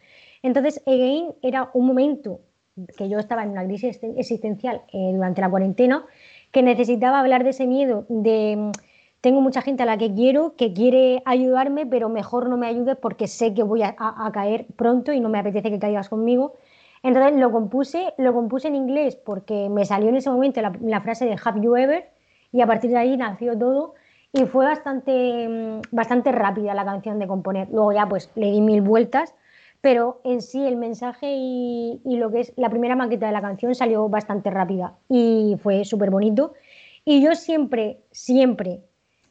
[0.44, 2.38] Entonces, Again era un momento
[2.96, 6.06] que yo estaba en una crisis existencial eh, durante la cuarentena,
[6.52, 8.72] que necesitaba hablar de ese miedo, de
[9.20, 12.96] tengo mucha gente a la que quiero, que quiere ayudarme, pero mejor no me ayudes
[12.96, 13.94] porque sé que voy a,
[14.32, 16.54] caer pronto y no me apetece que caigas conmigo.
[17.02, 21.00] Entonces lo compuse, lo compuse en inglés porque me salió en ese momento la, la
[21.00, 22.08] frase de Have You Ever
[22.52, 23.94] y a partir de ahí nació todo
[24.32, 27.68] y fue bastante, mm, bastante rápida la canción de componer.
[27.70, 29.34] Luego ya pues le di mil vueltas,
[29.80, 33.74] pero en sí el mensaje y, lo que es la primera maqueta de la canción
[33.74, 36.54] salió bastante rápida y fue súper bonito.
[37.04, 38.80] Y yo siempre, siempre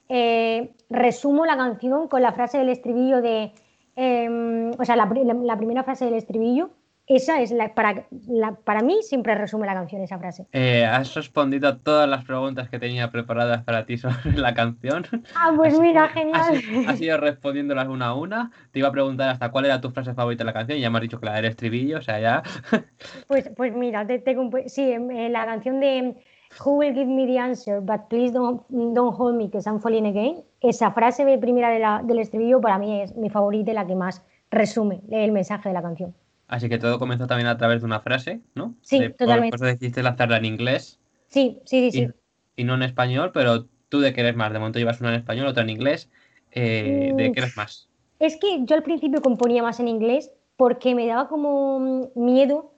[0.10, 3.52] eh, resumo la canción con la frase del estribillo de,
[3.96, 5.06] em, o sea, la,
[5.44, 6.72] la primera frase del estribillo
[7.10, 10.46] esa es la para, la, para mí siempre resume la canción esa frase.
[10.54, 15.06] Eh, has respondido a todas las preguntas que tenía preparadas para ti sobre la canción.
[15.36, 16.62] Ah, pues mira, genial.
[16.88, 18.52] Has, ido respondiéndolas una a una.
[18.72, 20.92] Te iba a preguntar hasta cuál era tu frase favorita de la canción y ya
[20.92, 22.44] me has dicho que la del estribillo, o sea, ya.
[23.28, 24.24] Pues, pues mira, te,
[24.68, 26.16] sí, eh, la canción de
[26.64, 30.06] Who will give me the answer, but please don't, don't hold me, because I'm falling
[30.06, 30.44] again.
[30.62, 33.96] Esa frase primera de la, del estribillo para mí es mi favorita y la que
[33.96, 36.14] más resume el mensaje de la canción.
[36.50, 38.76] Así que todo comenzó también a través de una frase, ¿no?
[38.82, 39.56] Sí, totalmente.
[39.56, 41.00] Por eso decidiste lanzarla en inglés.
[41.28, 42.08] Sí, sí, sí,
[42.56, 44.52] y, no en español, pero tú de qué eres más.
[44.52, 46.10] De momento llevas una en español, otra en inglés.
[46.52, 47.88] Eh, ¿De qué eres más?
[48.18, 52.74] Es que yo al principio componía más en inglés porque me daba como miedo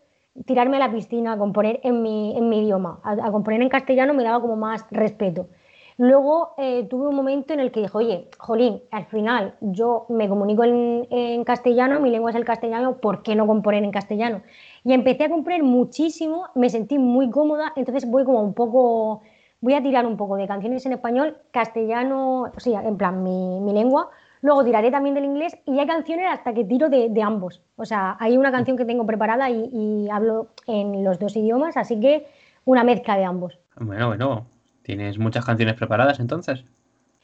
[0.45, 2.99] tirarme a la piscina a componer en mi, en mi idioma.
[3.03, 5.47] A, componer en castellano me daba como más respeto.
[6.01, 10.27] Luego eh, tuve un momento en el que dije, oye, Jolín, al final yo me
[10.27, 14.41] comunico en, castellano, mi lengua es el castellano, ¿por qué no componer en castellano?
[14.83, 19.21] Y empecé a componer muchísimo, me sentí muy cómoda, entonces voy como un poco,
[19.59, 23.71] voy a tirar un poco de canciones en español, castellano, o sea, en plan mi,
[23.71, 24.09] lengua,
[24.41, 27.61] luego tiraré también del inglés y hay canciones hasta que tiro de, de ambos.
[27.75, 31.77] O sea, hay una canción que tengo preparada y, y hablo en los dos idiomas,
[31.77, 32.25] así que
[32.65, 33.59] una mezcla de ambos.
[33.79, 34.47] Bueno, bueno,
[34.83, 36.65] ¿tienes muchas canciones preparadas entonces?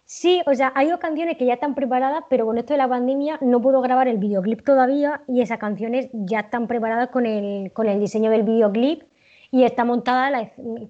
[0.10, 2.88] Sí, o sea, hay dos canciones que ya están preparadas, pero con esto de la
[2.88, 7.74] pandemia no puedo grabar el videoclip todavía y esas canciones ya están preparadas con el,
[7.74, 9.04] con el diseño del videoclip
[9.52, 10.32] y está montada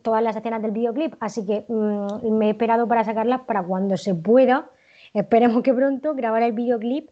[0.04, 3.98] todas las escenas del videoclip, así que mmm, me he esperado para sacarlas para cuando
[3.98, 4.70] se pueda,
[5.16, 7.10] esperemos que pronto, grabar el videoclip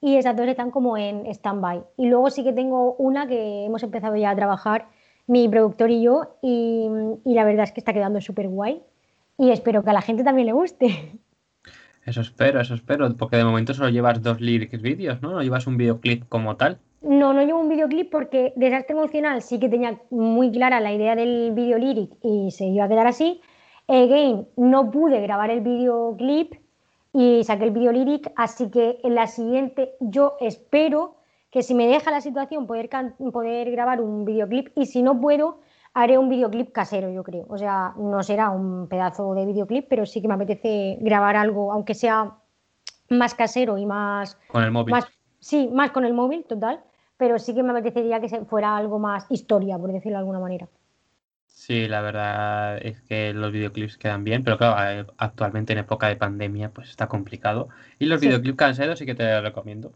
[0.00, 1.82] y esas dos están como en stand-by.
[1.96, 4.86] Y luego sí que tengo una que hemos empezado ya a trabajar,
[5.26, 6.88] mi productor y yo, y
[7.24, 8.80] la verdad es que está quedando súper guay
[9.38, 11.18] y espero que a la gente también le guste.
[12.04, 15.32] Eso espero, eso espero, porque de momento solo llevas dos lyrics vídeos, ¿no?
[15.32, 16.78] No llevas un videoclip como tal.
[17.02, 21.14] No, no llevo un videoclip porque Desastre Emocional sí que tenía muy clara la idea
[21.14, 23.40] del video lyric y se iba a quedar así.
[23.86, 26.54] Again, no pude grabar el videoclip
[27.12, 31.16] y saqué el video lyric, así que en la siguiente yo espero
[31.50, 32.90] que si me deja la situación poder,
[33.32, 35.60] poder grabar un videoclip y si no puedo,
[35.98, 37.44] haré un videoclip casero, yo creo.
[37.48, 41.72] O sea, no será un pedazo de videoclip, pero sí que me apetece grabar algo,
[41.72, 42.36] aunque sea
[43.08, 44.38] más casero y más...
[44.48, 44.92] Con el móvil.
[44.92, 45.06] Más,
[45.40, 46.80] sí, más con el móvil, total.
[47.16, 50.68] Pero sí que me apetecería que fuera algo más historia, por decirlo de alguna manera.
[51.46, 56.06] Sí, la verdad es que los videoclips quedan bien, pero claro, eh, actualmente en época
[56.06, 57.68] de pandemia pues está complicado.
[57.98, 58.26] Y los sí.
[58.26, 59.92] videoclips caseros sí que te los recomiendo.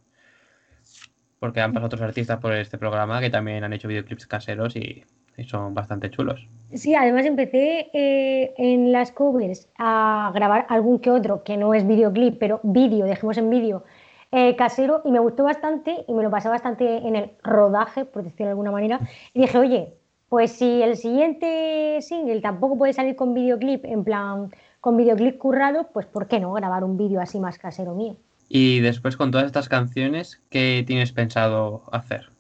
[1.39, 5.05] Porque han pasado otros artistas por este programa que también han hecho videoclips caseros y
[5.37, 6.49] y son bastante chulos.
[6.75, 11.87] Sí, además empecé eh, en las covers a grabar algún que otro, que no es
[11.87, 13.85] videoclip, pero vídeo, dejemos en vídeo,
[14.31, 18.23] eh, casero, y me gustó bastante y me lo pasé bastante en el rodaje, por
[18.23, 19.01] decirlo de alguna manera,
[19.35, 19.95] y dije, oye,
[20.31, 25.89] pues si el siguiente single tampoco puede salir con videoclip, en plan, con videoclip currado,
[25.93, 28.17] pues ¿por qué no grabar un vídeo así más casero mío?
[28.49, 32.32] Y después con todas estas canciones, ¿qué tienes pensado hacer?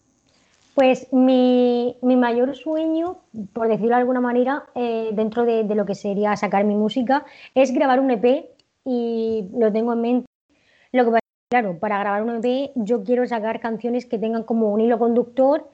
[0.74, 3.18] Pues mi, mi, mayor sueño,
[3.52, 7.74] por decirlo de alguna manera, eh, dentro de, lo que sería sacar mi música, es
[7.74, 8.46] grabar un EP
[8.84, 10.26] y lo tengo en mente.
[10.92, 14.72] Lo que pasa claro, para grabar un EP yo quiero sacar canciones que tengan como
[14.72, 15.68] un hilo conductor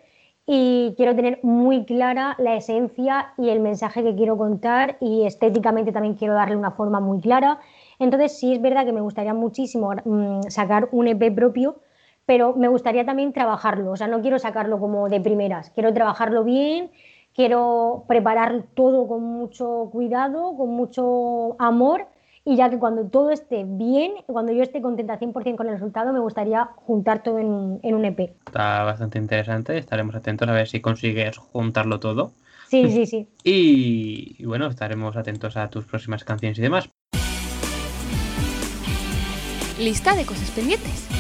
[0.47, 5.93] y quiero tener muy clara la esencia y el mensaje que quiero contar y estéticamente
[5.93, 7.61] también quiero darle una forma muy clara.
[8.01, 11.77] Entonces sí es verdad que me gustaría muchísimo mmm, sacar un EP propio
[12.29, 16.45] pero me gustaría también trabajarlo, o sea, no quiero sacarlo como de primeras, quiero trabajarlo
[16.45, 16.91] bien,
[17.35, 22.05] quiero preparar todo con mucho cuidado, con mucho amor
[22.45, 26.13] y ya que cuando todo esté bien, cuando yo esté contenta 100% con el resultado,
[26.13, 28.21] me gustaría juntar todo en, en, un EP.
[28.21, 32.33] Está bastante interesante, estaremos atentos a ver si consigues juntarlo todo.
[32.69, 33.27] Sí, sí, sí.
[33.43, 36.91] Y, y bueno, estaremos atentos a tus próximas canciones y demás.
[39.79, 41.18] Lista de cosas pendientes.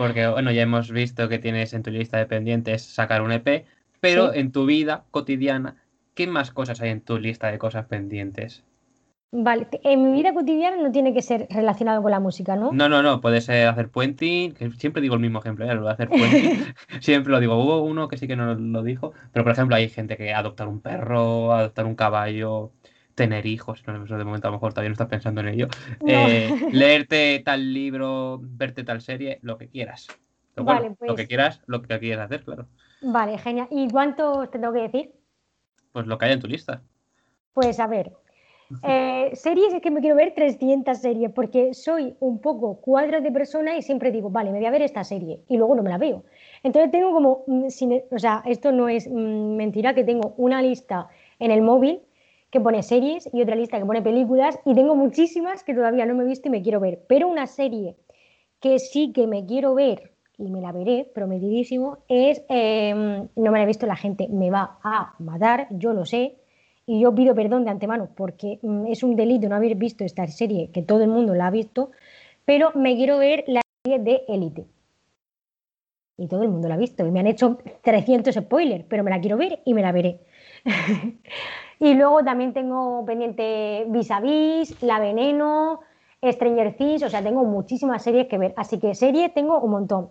[0.00, 3.66] Porque, bueno, ya hemos visto que tienes en tu lista de pendientes sacar un EP,
[4.00, 4.38] pero sí.
[4.38, 5.76] en tu vida cotidiana,
[6.14, 8.64] ¿qué más cosas hay en tu lista de cosas pendientes?
[9.30, 12.72] Vale, en mi vida cotidiana no tiene que ser relacionado con la música, ¿no?
[12.72, 15.74] No, no, no, puedes eh, hacer puenting, que siempre digo el mismo ejemplo, ¿eh?
[15.74, 19.12] lo de hacer puenting, siempre lo digo, hubo uno que sí que no lo dijo,
[19.32, 22.72] pero por ejemplo hay gente que adoptar un perro, adoptar un caballo,
[23.24, 25.68] tener hijos, no, de momento a lo mejor todavía no estás pensando en ello,
[26.00, 26.08] no.
[26.08, 30.08] eh, leerte tal libro, verte tal serie, lo que quieras.
[30.54, 31.10] Pero vale, bueno, pues...
[31.10, 32.66] Lo que quieras, lo que quieras hacer, claro.
[33.02, 33.68] Vale, genial.
[33.70, 35.10] ¿Y cuántos te tengo que decir?
[35.92, 36.82] Pues lo que hay en tu lista.
[37.52, 38.12] Pues a ver,
[38.84, 43.32] eh, series es que me quiero ver 300 series porque soy un poco cuadro de
[43.32, 45.90] persona y siempre digo, vale, me voy a ver esta serie y luego no me
[45.90, 46.24] la veo.
[46.62, 51.62] Entonces tengo como, o sea, esto no es mentira, que tengo una lista en el
[51.62, 52.00] móvil
[52.50, 56.14] que pone series y otra lista que pone películas y tengo muchísimas que todavía no
[56.14, 57.00] me he visto y me quiero ver.
[57.08, 57.96] Pero una serie
[58.60, 63.58] que sí que me quiero ver y me la veré, prometidísimo, es, eh, no me
[63.58, 66.36] la he visto, la gente me va a matar, yo lo sé,
[66.86, 70.26] y yo pido perdón de antemano porque mm, es un delito no haber visto esta
[70.26, 71.90] serie, que todo el mundo la ha visto,
[72.46, 74.64] pero me quiero ver la serie de Élite.
[76.16, 79.10] Y todo el mundo la ha visto, y me han hecho 300 spoilers, pero me
[79.10, 80.20] la quiero ver y me la veré.
[81.80, 85.80] Y luego también tengo pendiente Vis a Vis, La Veneno,
[86.22, 88.52] Stranger Things, o sea, tengo muchísimas series que ver.
[88.56, 90.10] Así que series tengo un montón.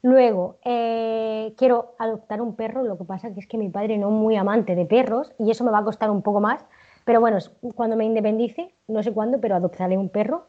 [0.00, 4.14] Luego, eh, quiero adoptar un perro, lo que pasa es que mi padre no es
[4.14, 6.64] muy amante de perros y eso me va a costar un poco más,
[7.04, 7.36] pero bueno,
[7.74, 10.46] cuando me independice, no sé cuándo, pero adoptaré un perro.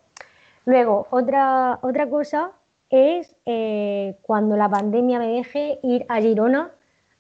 [0.63, 2.53] Luego, otra, otra cosa
[2.89, 6.71] es eh, cuando la pandemia me deje ir a Girona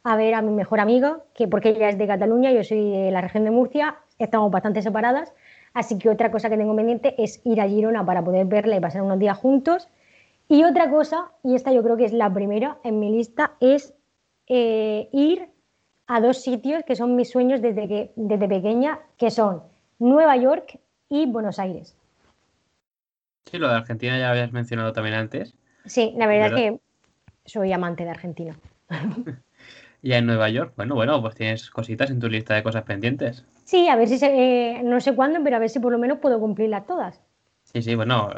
[0.03, 3.11] a ver a mi mejor amiga, que porque ella es de Cataluña, yo soy de
[3.11, 5.33] la región de Murcia, estamos bastante separadas,
[5.73, 8.79] así que otra cosa que tengo pendiente es ir a Girona para poder verla y
[8.79, 9.87] pasar unos días juntos.
[10.47, 13.93] Y otra cosa, y esta yo creo que es la primera en mi lista, es
[14.47, 15.47] eh, ir
[16.07, 19.63] a dos sitios que son mis sueños desde, que, desde pequeña, que son
[19.97, 21.95] Nueva York y Buenos Aires.
[23.45, 25.55] Sí, lo de Argentina ya habías mencionado también antes.
[25.85, 26.79] Sí, la verdad, es que
[27.45, 28.57] soy amante de Argentina.
[30.01, 33.45] y en Nueva York, bueno, bueno, pues tienes cositas en tu lista de cosas pendientes.
[33.65, 36.19] Sí, a ver si, se, no sé cuándo, pero a ver si por lo menos
[36.19, 37.21] puedo cumplirlas todas.
[37.63, 38.29] Sí, sí, bueno,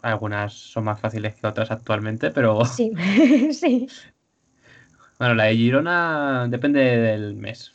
[0.00, 2.64] algunas son más fáciles que otras actualmente, pero...
[2.64, 2.92] Sí,
[3.52, 3.88] sí.
[5.18, 7.72] Bueno, la de Girona depende del mes.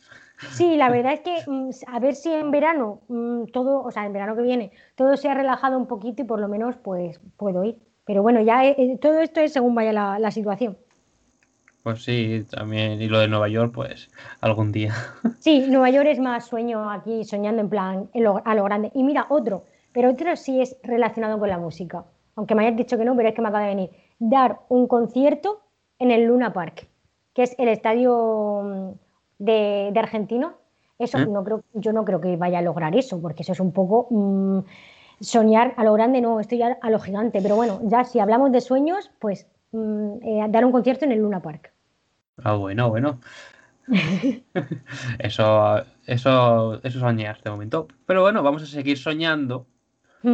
[0.51, 4.05] Sí, la verdad es que mm, a ver si en verano mm, todo, o sea,
[4.05, 7.19] en verano que viene, todo se ha relajado un poquito y por lo menos pues
[7.37, 7.77] puedo ir.
[8.05, 10.77] Pero bueno, ya eh, eh, todo esto es según vaya la, situación.
[11.87, 14.09] Pues sí, también, y lo de Nueva York, pues
[14.41, 14.93] algún día.
[15.39, 18.09] Sí, Nueva York es más sueño aquí, soñando en plan
[18.45, 18.91] a lo grande.
[18.93, 22.03] Y mira, otro, pero otro sí es relacionado con la música
[22.37, 24.87] aunque me hayas dicho que no, pero es que me acaba de venir, dar un
[24.87, 25.59] concierto
[25.99, 26.87] en el Luna Park,
[27.33, 30.53] que es el estadio mm, de, Argentino.
[30.99, 31.25] Eso ¿Eh?
[31.25, 34.07] no creo, yo no creo que vaya a lograr eso, porque eso es un poco
[34.11, 34.59] mm,
[35.19, 37.41] soñar a lo grande, no, estoy ya a lo gigante.
[37.41, 41.19] Pero bueno, ya si hablamos de sueños, pues mm, eh, dar un concierto en el
[41.19, 41.73] Luna Park.
[42.43, 43.19] Ah, bueno, bueno.
[45.19, 47.87] eso, eso, eso es soñar de momento.
[48.05, 49.67] Pero bueno, vamos a seguir soñando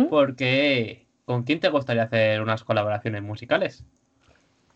[0.10, 3.86] porque ¿Con quién te gustaría hacer unas colaboraciones musicales?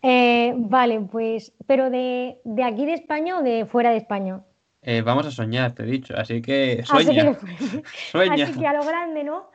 [0.02, 4.40] Eh, vale, pues, pero de, aquí de España o de fuera de España?
[4.80, 7.36] Eh, vamos a soñar, te he dicho, así que sueña.
[8.10, 8.44] sueña.
[8.44, 9.50] Así que a lo grande, ¿no?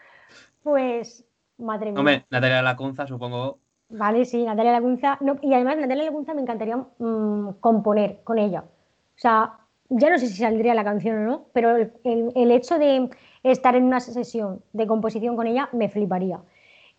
[0.62, 1.26] Pues,
[1.58, 2.00] madre mía.
[2.00, 3.60] Hombre, Natalia Lacunza, supongo.
[3.94, 5.18] Vale, sí, Natalia Lacunza.
[5.22, 8.62] No, y además, Natalia Lacunza me encantaría mm, componer con ella.
[8.62, 13.10] O sea, ya no sé si saldría la canción o no, pero el hecho de
[13.44, 16.40] estar en una sesión de composición con ella me fliparía.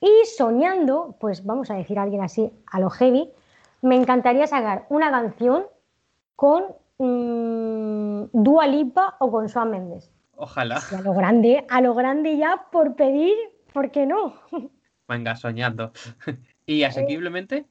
[0.00, 3.28] Y soñando, pues vamos a decir a alguien así a lo heavy,
[3.82, 5.64] me encantaría sacar una canción
[6.36, 6.64] con
[6.98, 10.12] mmm, Dua Lipa o con Swan Mendes.
[10.36, 10.80] Ojalá.
[10.96, 13.34] a lo grande, a lo grande ya por pedir,
[13.72, 14.34] ¿por qué no?
[15.08, 15.92] Venga, soñando.
[16.66, 17.64] ¿Y asequiblemente?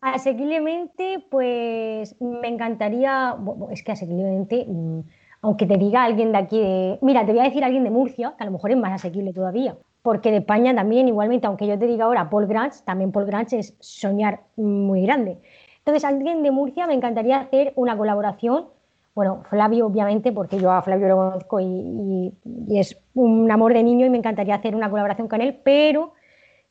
[0.00, 3.36] asequiblemente, pues me encantaría,
[3.70, 5.00] es que asequiblemente, mm,
[5.40, 6.98] aunque te diga alguien de aquí de...
[7.00, 9.32] Mira, te voy a decir alguien de Murcia, que a lo mejor es más asequible
[9.32, 13.24] todavía porque de España también, igualmente, aunque yo te diga ahora Paul Grange, también Paul
[13.24, 15.38] Grange es soñar muy grande.
[15.78, 18.66] Entonces, alguien de Murcia me encantaría hacer una colaboración.
[19.14, 22.34] Bueno, Flavio, obviamente, porque yo a Flavio lo conozco y,
[22.68, 26.12] es un amor de niño y me encantaría hacer una colaboración con él, pero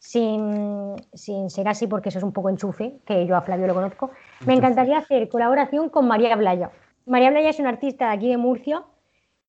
[0.03, 3.73] sin, sin, ser así, porque eso es un poco enchufe, que yo a Flavio lo
[3.73, 4.11] conozco.
[4.45, 6.71] Me encantaría hacer colaboración con María Blaya.
[7.05, 8.83] María Blaya es una artista de aquí de Murcia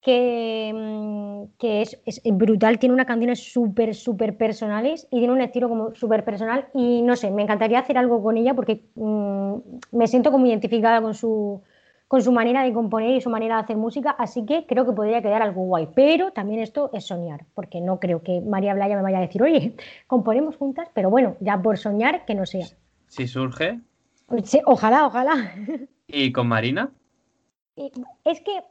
[0.00, 5.68] que, mm, que es, brutal, tiene unas canciones súper, súper personales y tiene un estilo
[5.68, 9.54] como súper personal y no sé, me encantaría hacer algo con ella porque mm,
[9.90, 11.62] me siento como identificada con su,
[12.08, 14.92] con su manera de componer y su manera de hacer música, así que creo que
[14.92, 18.96] podría quedar algo guay, pero también esto es soñar, porque no creo que María Blaya
[18.96, 19.74] me vaya a decir, oye,
[20.06, 22.66] componemos juntas, pero bueno, ya por soñar que no sea.
[23.08, 23.80] Si surge.
[24.64, 25.54] ojalá, ojalá.
[26.06, 26.90] ¿Y con Marina?
[28.24, 28.62] Es que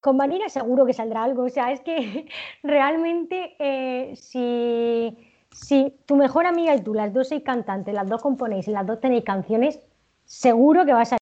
[0.00, 1.44] con Marina seguro que saldrá algo.
[1.44, 2.26] O sea, es que
[2.62, 5.16] realmente eh, si,
[5.50, 8.86] si, tu mejor amiga y tú, las dos sois cantantes, las dos componéis y las
[8.86, 9.80] dos tenéis canciones,
[10.24, 11.18] seguro que va a salir.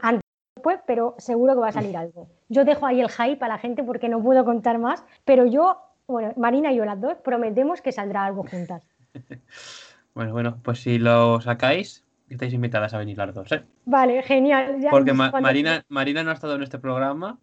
[0.00, 0.22] Antes
[0.54, 2.28] después, pero seguro que va a salir algo.
[2.48, 5.78] Yo dejo ahí el hype a la gente porque no puedo contar más, pero yo,
[6.06, 8.86] bueno, Marina y yo las dos prometemos que saldrá algo juntas.
[10.14, 13.62] bueno, bueno, pues si lo sacáis, estáis invitadas a venir las dos, ¿eh?
[13.84, 14.76] Vale, genial.
[14.90, 17.38] porque Marina, Marina no ha estado en este programa,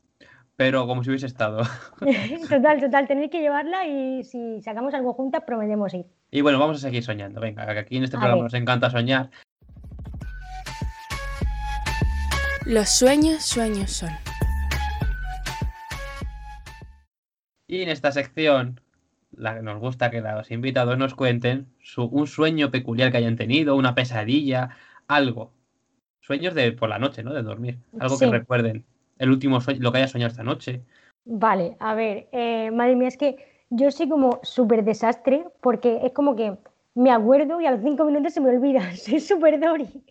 [0.55, 1.63] pero como si hubiese estado.
[2.49, 6.05] total, total, tenéis que llevarla y si sacamos algo juntas prometemos ir.
[6.31, 7.39] Y bueno, vamos a seguir soñando.
[7.39, 9.29] Venga, que aquí en este programa nos encanta soñar.
[12.69, 14.09] Los sueños, sueños son.
[17.65, 18.81] Y en esta sección,
[19.31, 23.77] la que nos gusta que los invitados nos cuenten un sueño peculiar que hayan tenido,
[23.77, 24.71] una pesadilla,
[25.07, 25.53] algo.
[26.19, 27.33] Sueños de por la noche, ¿no?
[27.33, 27.77] De dormir.
[28.01, 28.83] Algo que recuerden
[29.17, 30.81] el último sueño, lo que haya soñado esta noche.
[31.23, 33.37] Vale, a ver, eh, madre mía, es que
[33.69, 36.57] yo soy como súper desastre porque es como que
[36.95, 38.81] me acuerdo y a los cinco minutos se me olvida.
[38.97, 40.03] Soy súper Dori.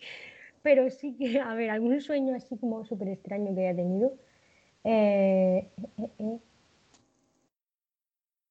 [0.61, 4.13] Pero sí que, a ver, algún sueño así como súper extraño que haya tenido.
[4.83, 6.39] Eh, eh, eh.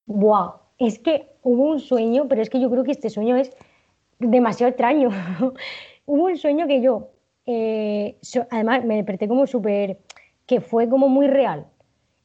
[0.06, 3.56] Buah, es que hubo un sueño, pero es que yo creo que este sueño es
[4.18, 5.10] demasiado extraño.
[6.06, 7.10] hubo un sueño que yo,
[8.50, 9.98] además me desperté como súper,
[10.46, 11.66] que fue como muy real.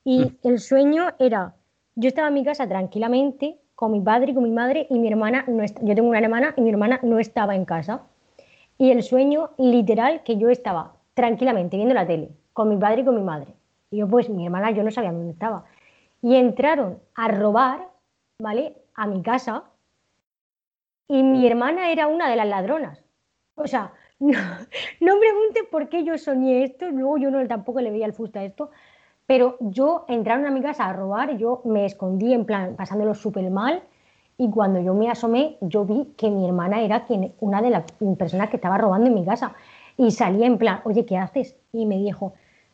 [0.03, 0.37] Y mm.
[0.43, 1.55] el sueño era,
[1.95, 5.07] yo estaba en mi casa tranquilamente con mi padre y con mi madre y mi
[5.07, 8.03] hermana, no yo tengo una hermana y mi hermana no estaba en casa.
[8.81, 13.05] Y el sueño literal que yo estaba tranquilamente viendo la tele con mi padre y
[13.05, 13.53] con mi madre.
[13.91, 15.65] Y yo pues mi hermana yo no sabía dónde estaba.
[16.23, 17.89] Y entraron a robar,
[18.39, 18.75] ¿vale?
[18.95, 19.65] A mi casa
[21.07, 23.03] y mi hermana era una de las ladronas.
[23.53, 24.39] O sea, no,
[24.99, 28.39] no pregunte por qué yo soñé esto, luego yo no tampoco le veía el fusta
[28.39, 28.71] a esto,
[29.27, 33.47] pero yo entraron a mi casa a robar, yo me escondí en plan pasándolo súper
[33.51, 33.83] mal
[34.37, 37.83] y cuando yo me asomé yo vi que mi hermana era quien, una de las
[38.17, 39.53] personas que estaba robando en mi casa
[39.97, 41.55] y salí en plan, oye, ¿qué haces?
[41.71, 42.33] Y me dijo,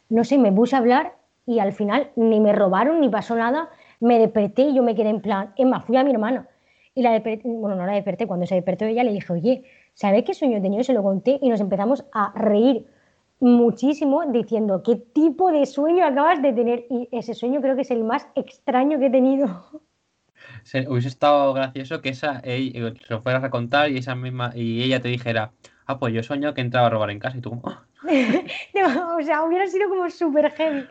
[0.09, 3.69] no sé, me puse a hablar y al final ni me robaron ni pasó nada,
[3.99, 6.47] me desperté y yo me quedé en plan, es más, fui a mi hermana
[6.95, 10.23] y la desperté, bueno, no la desperté, cuando se despertó ella le dije, oye, ¿sabes
[10.23, 10.83] qué sueño he tenido?
[10.83, 12.85] Se lo conté y nos empezamos a reír
[13.39, 17.91] muchísimo diciendo qué tipo de sueño acabas de tener y ese sueño creo que es
[17.91, 19.47] el más extraño que he tenido.
[20.87, 24.83] hubiese estado gracioso que esa ella, se lo fueras a contar y esa misma y
[24.83, 25.51] ella te dijera,
[25.85, 27.83] ah, pues yo sueño que entraba a robar en casa y tú, ah".
[29.17, 30.87] o sea, hubiera sido como súper heavy.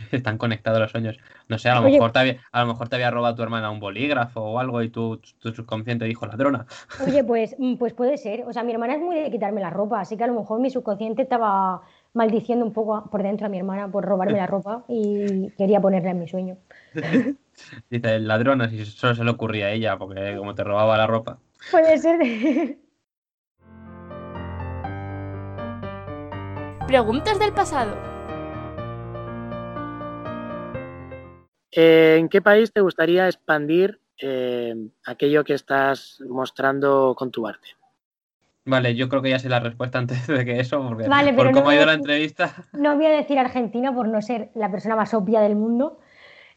[0.12, 1.18] Están conectados los sueños.
[1.48, 3.70] No sé, a lo, mejor te había, a lo mejor te había robado tu hermana
[3.70, 6.66] un bolígrafo o algo y tu, tu subconsciente dijo ladrona.
[7.06, 8.44] Oye, pues, mm, pues puede ser.
[8.46, 10.60] O sea, mi hermana es muy de quitarme la ropa, así que a lo mejor
[10.60, 11.82] mi subconsciente estaba
[12.14, 16.10] maldiciendo un poco por dentro a mi hermana por robarme la ropa y quería ponerla
[16.10, 16.56] en mi sueño.
[17.90, 21.38] Dice, ladrona, si solo se le ocurría a ella, porque como te robaba la ropa.
[21.70, 22.20] Puede ser.
[26.86, 27.96] Preguntas del pasado.
[31.72, 37.68] ¿En qué país te gustaría expandir eh, aquello que estás mostrando con tu arte?
[38.64, 41.70] Vale, yo creo que ya sé la respuesta antes de que eso, porque por cómo
[41.70, 42.66] ha ido la entrevista.
[42.72, 45.98] No voy a decir Argentina por no ser la persona más obvia del mundo.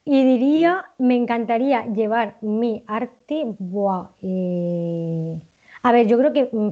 [0.06, 3.44] Y diría, me encantaría llevar mi arte.
[3.58, 5.42] Buah, eh,
[5.82, 6.72] A ver, yo creo que mm,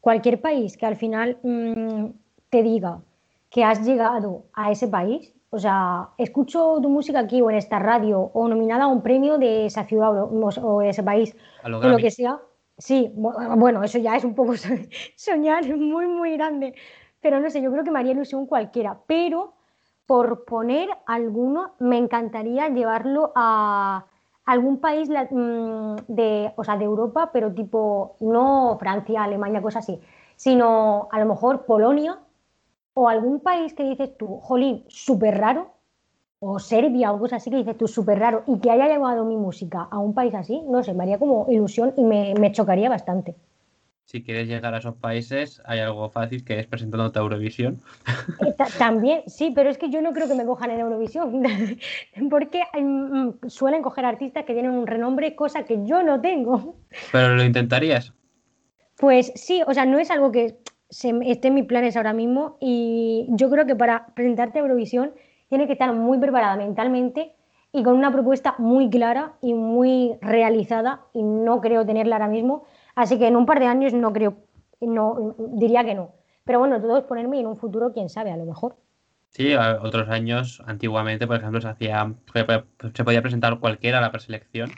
[0.00, 2.06] cualquier país que al final mm,
[2.50, 3.00] te diga
[3.50, 7.78] que has llegado a ese país, o sea, escucho tu música aquí o en esta
[7.78, 11.96] radio o nominada a un premio de esa ciudad o, de ese país o lo
[11.96, 12.38] que sea.
[12.78, 14.54] Sí, bueno, eso ya es un poco
[15.16, 16.74] soñar muy, muy grande.
[17.20, 19.00] Pero no sé, yo creo que me haría ilusión cualquiera.
[19.06, 19.54] Pero
[20.06, 24.06] por poner alguno, me encantaría llevarlo a
[24.44, 30.00] algún país mm, de, o sea, de Europa, pero tipo no Francia, Alemania, cosas así,
[30.36, 32.18] sino a lo mejor Polonia
[32.94, 35.72] o algún país que dices tú, jolín, súper raro,
[36.40, 39.36] o Serbia o cosas así que dices tú, súper raro, y que haya llevado mi
[39.36, 43.34] música a un país así, no sé, me haría como ilusión y me, chocaría bastante.
[44.04, 47.80] Si quieres llegar a esos países, hay algo fácil que es presentándote a Eurovisión.
[48.46, 51.42] Eh, también, sí, pero es que yo no creo que me cojan en Eurovisión,
[52.30, 56.76] porque mm, suelen coger artistas que tienen un renombre, cosa que yo no tengo.
[57.10, 58.12] ¿Pero lo intentarías?
[58.96, 60.58] Pues sí, o sea, no es algo que
[60.90, 65.12] se, esté en mis planes ahora mismo y yo creo que para presentarte a Eurovisión
[65.48, 67.34] tiene que estar muy preparada mentalmente
[67.72, 72.64] y con una propuesta muy clara y muy realizada y no creo tenerla ahora mismo.
[72.94, 74.36] Así que en un par de años no creo,
[74.80, 76.12] no diría que no.
[76.44, 78.76] Pero bueno, todo es ponerme en un futuro, quién sabe, a lo mejor.
[79.28, 82.14] Sí, otros años, antiguamente, por ejemplo, se hacía,
[82.94, 84.70] se podía presentar cualquiera a la preselección.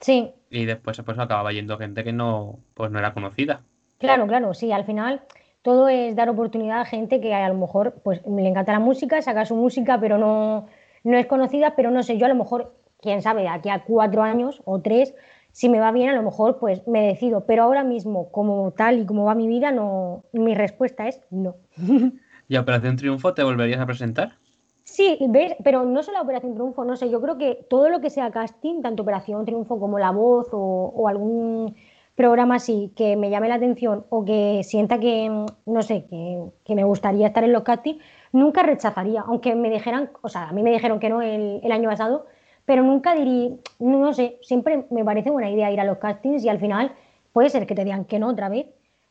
[0.00, 0.30] Sí.
[0.50, 3.62] Y después pues, acababa yendo gente que no, pues, no era conocida.
[3.98, 5.22] Claro, claro, sí, al final
[5.64, 9.22] todo es dar oportunidad a gente que a lo mejor pues le encanta la música,
[9.22, 10.66] saca su música, pero no,
[11.04, 14.22] no es conocida, pero no sé, yo a lo mejor, quién sabe, aquí a cuatro
[14.22, 15.14] años o tres,
[15.52, 18.98] si me va bien, a lo mejor pues me decido, pero ahora mismo, como tal
[19.00, 21.56] y como va mi vida, no, mi respuesta es no.
[22.48, 24.34] ¿Y a Operación Triunfo te volverías a presentar?
[24.82, 25.56] Sí, ¿ves?
[25.64, 28.82] pero no solo Operación Triunfo, no sé, yo creo que todo lo que sea casting,
[28.82, 31.74] tanto Operación Triunfo como La Voz o, o algún
[32.14, 35.28] programa así que me llame la atención o que sienta que,
[35.66, 38.02] no sé, que, me gustaría estar en los castings,
[38.32, 41.88] nunca rechazaría, aunque me dijeran, o sea, a mí me dijeron que no el, año
[41.88, 42.26] pasado,
[42.64, 46.48] pero nunca diría, no, sé, siempre me parece buena idea ir a los castings y
[46.48, 46.92] al final
[47.32, 48.66] puede ser que te digan que no otra vez,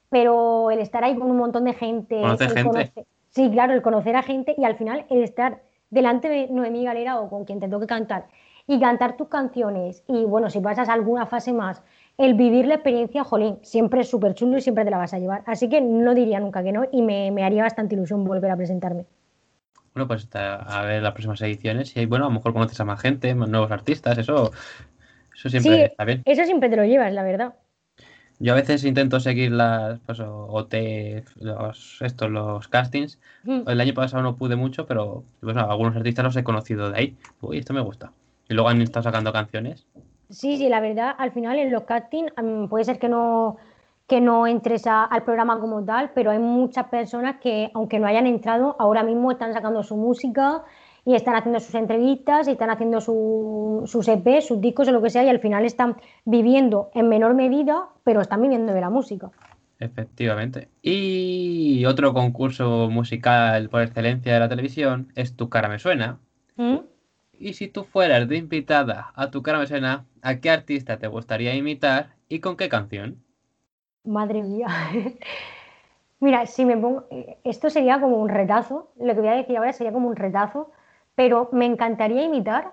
[0.10, 2.22] pero el estar ahí con un montón de gente,
[3.30, 7.20] sí, claro, el conocer a gente y al final el estar delante de Noemí Galera
[7.20, 8.28] o con quien te toque cantar
[8.66, 11.84] y cantar tus canciones y bueno, si pasas alguna fase más
[12.18, 15.20] el vivir la experiencia, jolín, siempre es súper chulo y siempre te la vas a
[15.20, 15.44] llevar.
[15.46, 18.58] Así que no diría nunca que no y me, me haría bastante ilusión volver a
[18.58, 19.06] presentarme.
[19.94, 23.00] Bueno, pues a ver las próximas ediciones y bueno, a lo mejor conoces a más
[23.00, 24.52] gente, más nuevos artistas, eso,
[25.36, 26.24] eso siempre está bien.
[26.26, 27.54] Eso siempre te lo llevas, la verdad.
[28.40, 30.74] Yo a veces intento seguir las pues, OT,
[31.36, 33.20] los, estos, los castings.
[33.44, 33.70] Mm.
[33.70, 37.18] El año pasado no pude mucho, pero pues, algunos artistas los he conocido de ahí.
[37.42, 38.12] Uy, esto me gusta.
[38.50, 39.86] Y luego han estado sacando canciones.
[40.34, 42.34] Sí, sí, la verdad, al final en los castings
[42.70, 43.58] puede ser que no
[44.08, 48.28] que no entres al programa como tal, pero hay muchas personas que, aunque no hayan
[48.28, 50.64] entrado, ahora mismo están sacando su música
[51.06, 55.02] y están haciendo sus entrevistas y están haciendo su, sus EP, sus discos o lo
[55.02, 58.90] que sea, y al final están viviendo en menor medida, pero están viviendo de la
[58.90, 59.32] música.
[59.80, 60.70] Efectivamente.
[60.82, 66.20] Y otro concurso musical por excelencia de la televisión es Tu cara me suena.
[66.56, 66.78] ¿Mm?
[67.44, 71.08] Y si tú fueras de invitada a Tu cara me suena, ¿a qué artista te
[71.08, 73.22] gustaría imitar y con qué canción?
[74.06, 74.68] Madre mía.
[76.22, 77.04] Mira, si me pongo.
[77.44, 78.94] Esto sería como un retazo.
[78.96, 80.72] Lo que voy a decir ahora sería como un retazo.
[81.16, 82.72] Pero me encantaría imitar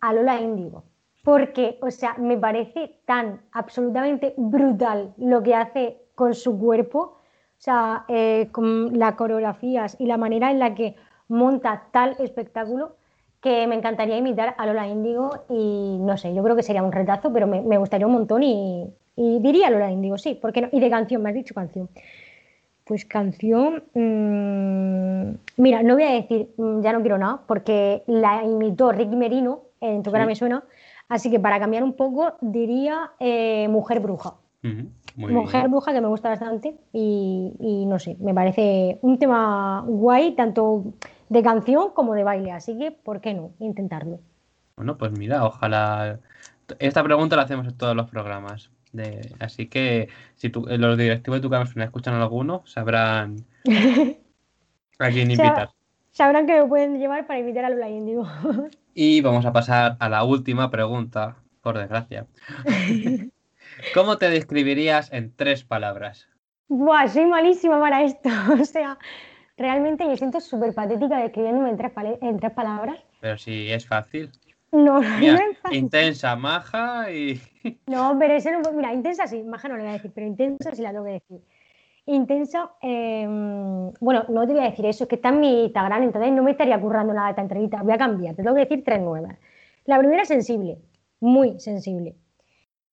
[0.00, 0.84] a Lola Índigo.
[1.22, 7.00] Porque, o sea, me parece tan absolutamente brutal lo que hace con su cuerpo.
[7.00, 10.96] O sea, eh, con las coreografías y la manera en la que
[11.28, 12.96] monta tal espectáculo
[13.40, 16.92] que me encantaría imitar a Lola Índigo y no sé, yo creo que sería un
[16.92, 20.62] retazo, pero me, me gustaría un montón y, y diría Lola Índigo, sí, ¿por qué
[20.62, 20.68] no?
[20.72, 21.88] Y de canción, me has dicho canción.
[22.84, 28.44] Pues canción, mmm, mira, no voy a decir, mm, ya no quiero nada, porque la
[28.44, 30.64] imitó Ricky Merino, en tu cara me suena,
[31.08, 34.34] así que para cambiar un poco diría eh, Mujer Bruja.
[35.16, 40.32] Mujer Bruja que me gusta bastante y, y, no sé, me parece un tema guay,
[40.32, 40.84] tanto
[41.28, 43.52] de canción como de baile, así que, ¿por qué no?
[43.58, 44.20] Intentarlo.
[44.76, 46.20] Bueno, pues mira, ojalá...
[46.78, 48.70] Esta pregunta la hacemos en todos los programas
[49.38, 53.44] así que si eh, los directivos de tu cámara escuchan a alguno, sabrán
[54.98, 55.70] a quién invitar.
[56.12, 58.26] sabrán que me pueden llevar para invitar a Lula Indigo.
[58.94, 62.26] y vamos a pasar a la última pregunta, por desgracia.
[63.94, 66.28] ¿Cómo te describirías en tres palabras?
[66.68, 68.30] Buah, soy malísima para esto.
[68.60, 68.98] O sea,
[69.56, 72.98] realmente me siento súper patética describiéndome en tres, en tres palabras.
[73.20, 74.30] Pero si es fácil.
[74.72, 75.00] No,
[75.70, 77.40] Intensa, maja y.
[77.86, 78.72] No, pero eso no.
[78.72, 81.12] Mira, intensa sí, maja no le voy a decir, pero intensa sí la tengo que
[81.12, 81.40] decir.
[82.06, 86.04] Intensa, em, bueno, no te voy a decir eso, es que está en mi Instagram,
[86.04, 87.82] entonces no me estaría currando nada de esta entrevista.
[87.82, 89.36] Voy a cambiar, te tengo que decir tres nuevas.
[89.86, 90.78] La primera, sensible,
[91.20, 92.14] muy sensible.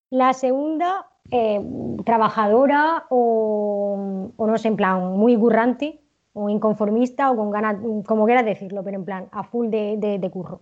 [0.10, 6.03] La segunda, em, trabajadora o, no sé, en plan, muy currante
[6.34, 10.62] o inconformista o con ganas, como quieras decirlo, pero en plan, a full de curro.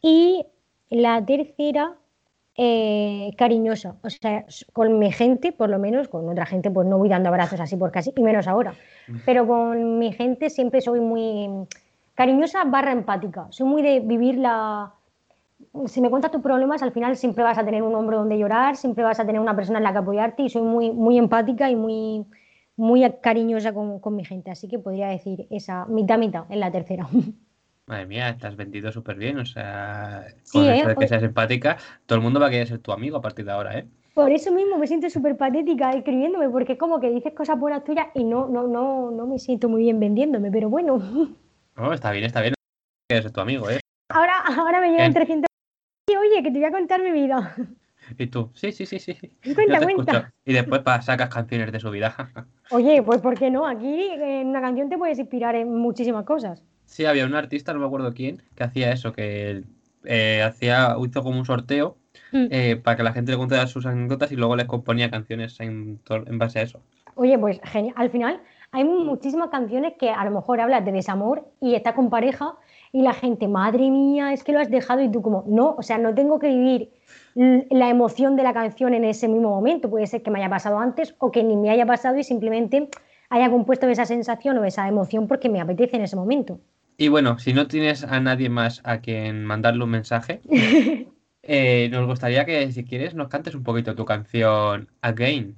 [0.00, 0.46] Y
[0.88, 1.96] la tercera,
[2.58, 3.96] eh, cariñosa.
[4.02, 7.28] O sea, con mi gente, por lo menos, con otra gente, pues no voy dando
[7.28, 8.72] abrazos así por casi, y menos ahora.
[9.26, 11.66] Pero con mi gente siempre soy muy
[12.14, 13.46] cariñosa barra empática.
[13.50, 14.94] Soy muy de vivir la...
[15.86, 18.76] Si me cuentas tus problemas, al final siempre vas a tener un hombro donde llorar,
[18.76, 21.70] siempre vas a tener una persona en la que apoyarte y soy muy, muy empática
[21.70, 22.24] y muy,
[22.76, 24.50] muy cariñosa con, con mi gente.
[24.50, 27.08] Así que podría decir esa mitad mitad en la tercera.
[27.86, 30.96] Madre mía, estás vendido súper bien, o sea, con eso de ¿eh?
[30.98, 33.52] que seas empática, todo el mundo va a querer ser tu amigo a partir de
[33.52, 33.86] ahora, ¿eh?
[34.12, 37.84] Por eso mismo me siento súper patética escribiéndome, porque es como que dices cosas buenas
[37.84, 40.98] tuyas y no, no, no, no me siento muy bien vendiéndome, pero bueno.
[41.76, 42.54] No, está bien, está bien,
[43.08, 43.78] que ser tu amigo, ¿eh?
[44.08, 45.46] Ahora, ahora me llegan 300...
[46.08, 47.54] Oye, que te voy a contar mi vida.
[48.18, 49.14] Y tú, sí, sí, sí, sí.
[49.54, 50.32] Cuenta, cuenta.
[50.44, 52.14] Y después sacas canciones de su vida.
[52.70, 53.66] Oye, pues ¿por qué no?
[53.66, 56.62] Aquí en una canción te puedes inspirar en muchísimas cosas.
[56.84, 59.64] Sí, había un artista, no me acuerdo quién, que hacía eso, que
[60.04, 61.96] eh, hacía, hizo como un sorteo
[62.32, 62.46] mm.
[62.50, 66.00] eh, para que la gente le contara sus anécdotas y luego les componía canciones en,
[66.32, 66.80] base a eso.
[67.16, 67.94] Oye, pues genial.
[67.96, 68.40] Al final
[68.70, 72.54] hay muchísimas canciones que a lo mejor hablas de desamor y está con pareja
[72.92, 75.82] y la gente, madre mía, es que lo has dejado y tú como, no, o
[75.82, 76.90] sea, no tengo que vivir
[77.34, 79.90] la emoción de la canción en ese mismo momento.
[79.90, 82.88] Puede ser que me haya pasado antes o que ni me haya pasado y simplemente
[83.28, 86.60] haya compuesto esa sensación o esa emoción porque me apetece en ese momento.
[86.96, 90.40] Y bueno, si no tienes a nadie más a quien mandarle un mensaje,
[91.42, 95.56] eh, nos gustaría que si quieres nos cantes un poquito tu canción Again.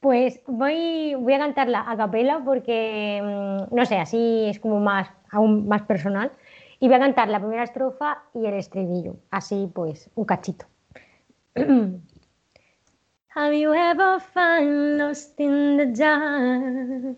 [0.00, 5.08] Pues voy, voy a cantarla a capela porque, mm, no sé, así es como más,
[5.34, 6.32] aún más personal.
[6.80, 10.66] Y voy a cantar la primera estrofa y el estribillo, así pues, un cachito.
[13.34, 17.16] Have you ever found lost in the dark?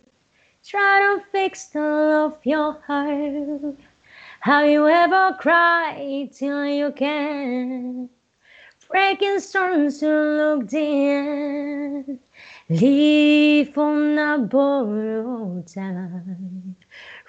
[0.62, 3.76] Try to fix the love your heart.
[4.40, 8.10] Have you ever cried till you can't?
[8.88, 12.18] breaking storms to look in,
[12.68, 16.76] leave on a borrowed time,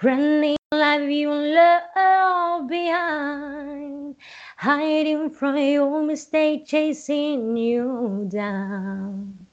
[0.04, 4.18] running like you love behind,
[4.58, 9.48] hiding from your mistake, chasing you down,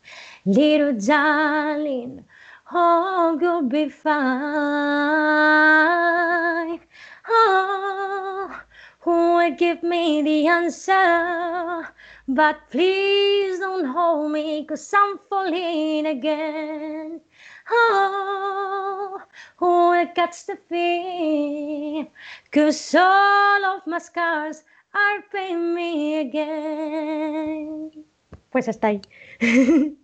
[0.44, 2.24] little darling.
[2.72, 4.10] All will be fine.
[7.28, 8.60] Oh,
[8.98, 11.94] who would give me the answer?
[12.26, 17.20] But please don't hold me, cause I'm falling again.
[17.70, 19.18] Oh,
[19.58, 22.08] who will catch the fear?
[22.52, 27.90] Cause all of my scars are paying me again.
[28.50, 29.00] Pues hasta ahí.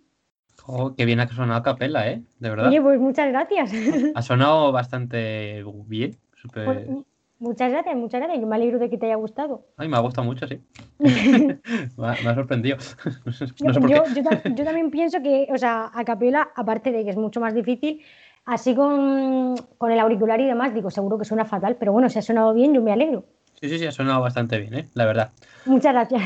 [0.67, 2.23] Oh, qué bien ha sonado a capela, ¿eh?
[2.39, 2.69] De verdad.
[2.69, 3.73] Oye, pues muchas gracias.
[4.15, 6.17] Ha sonado bastante bien.
[6.37, 7.05] super- Pues,
[7.41, 8.41] muchas gracias, muchas gracias.
[8.41, 9.67] Yo me alegro de que te haya gustado.
[9.77, 10.61] Ay, me ha gustado mucho, sí.
[11.01, 12.77] me, ha, me ha sorprendido.
[13.25, 14.15] No sé, no sé por yo, qué.
[14.15, 17.41] yo ta- yo también pienso que, o sea, a capela, aparte de que es mucho
[17.41, 18.03] más difícil,
[18.45, 22.19] así con, con el auricular y demás, digo, seguro que suena fatal, pero bueno, si
[22.19, 23.25] ha sonado bien, yo me alegro.
[23.61, 24.89] Sí, sí, sí, ha sonado bastante bien, ¿eh?
[24.95, 25.33] La verdad.
[25.67, 26.23] Muchas gracias.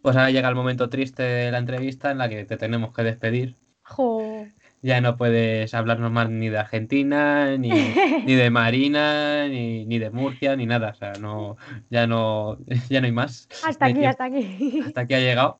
[0.00, 3.02] Pues ahora llega el momento triste de la entrevista en la que te tenemos que
[3.02, 3.56] despedir.
[3.82, 4.46] Jo.
[4.82, 7.68] Ya no puedes hablarnos más ni de Argentina, ni,
[8.26, 10.90] ni de Marina, ni, ni de Murcia, ni nada.
[10.90, 11.56] O sea, no,
[11.90, 12.58] ya no,
[12.88, 13.48] ya no hay más.
[13.66, 14.08] Hasta No hay aquí, tiempo.
[14.10, 14.80] hasta aquí.
[14.86, 15.58] Hasta aquí ha llegado.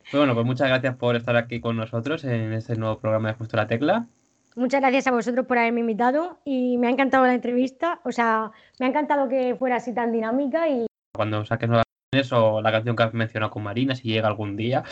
[0.00, 3.34] Pues bueno, pues muchas gracias por estar aquí con nosotros en este nuevo programa de
[3.34, 4.06] Justo la Tecla.
[4.54, 8.00] Muchas gracias a vosotros por haberme invitado y me ha encantado la entrevista.
[8.04, 11.86] O sea, me ha encantado que fuera así tan dinámica y Cuando saques nuevas
[12.32, 14.82] o la canción que has mencionado con Marina, si llega algún día,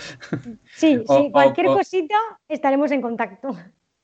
[0.72, 2.16] sí, O- sí, cualquier o- cosita
[2.48, 3.50] estaremos en contacto.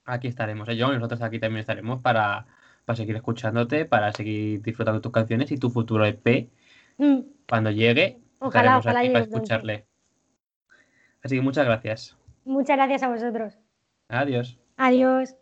[0.05, 0.69] aquí estaremos.
[0.69, 0.93] ¿eh, John?
[0.93, 2.47] Y nosotros aquí también estaremos para,
[2.85, 6.51] para seguir escuchándote, para seguir disfrutando tus canciones y tu futuro EP.
[6.99, 9.37] Mm, Cuando llegue, Ojalá, estaremos ojalá aquí para pronto.
[9.39, 9.87] escucharle.
[11.23, 12.17] Así que muchas gracias.
[12.45, 13.59] Muchas gracias a vosotros.
[14.09, 14.59] Adiós.
[14.77, 15.35] Adiós.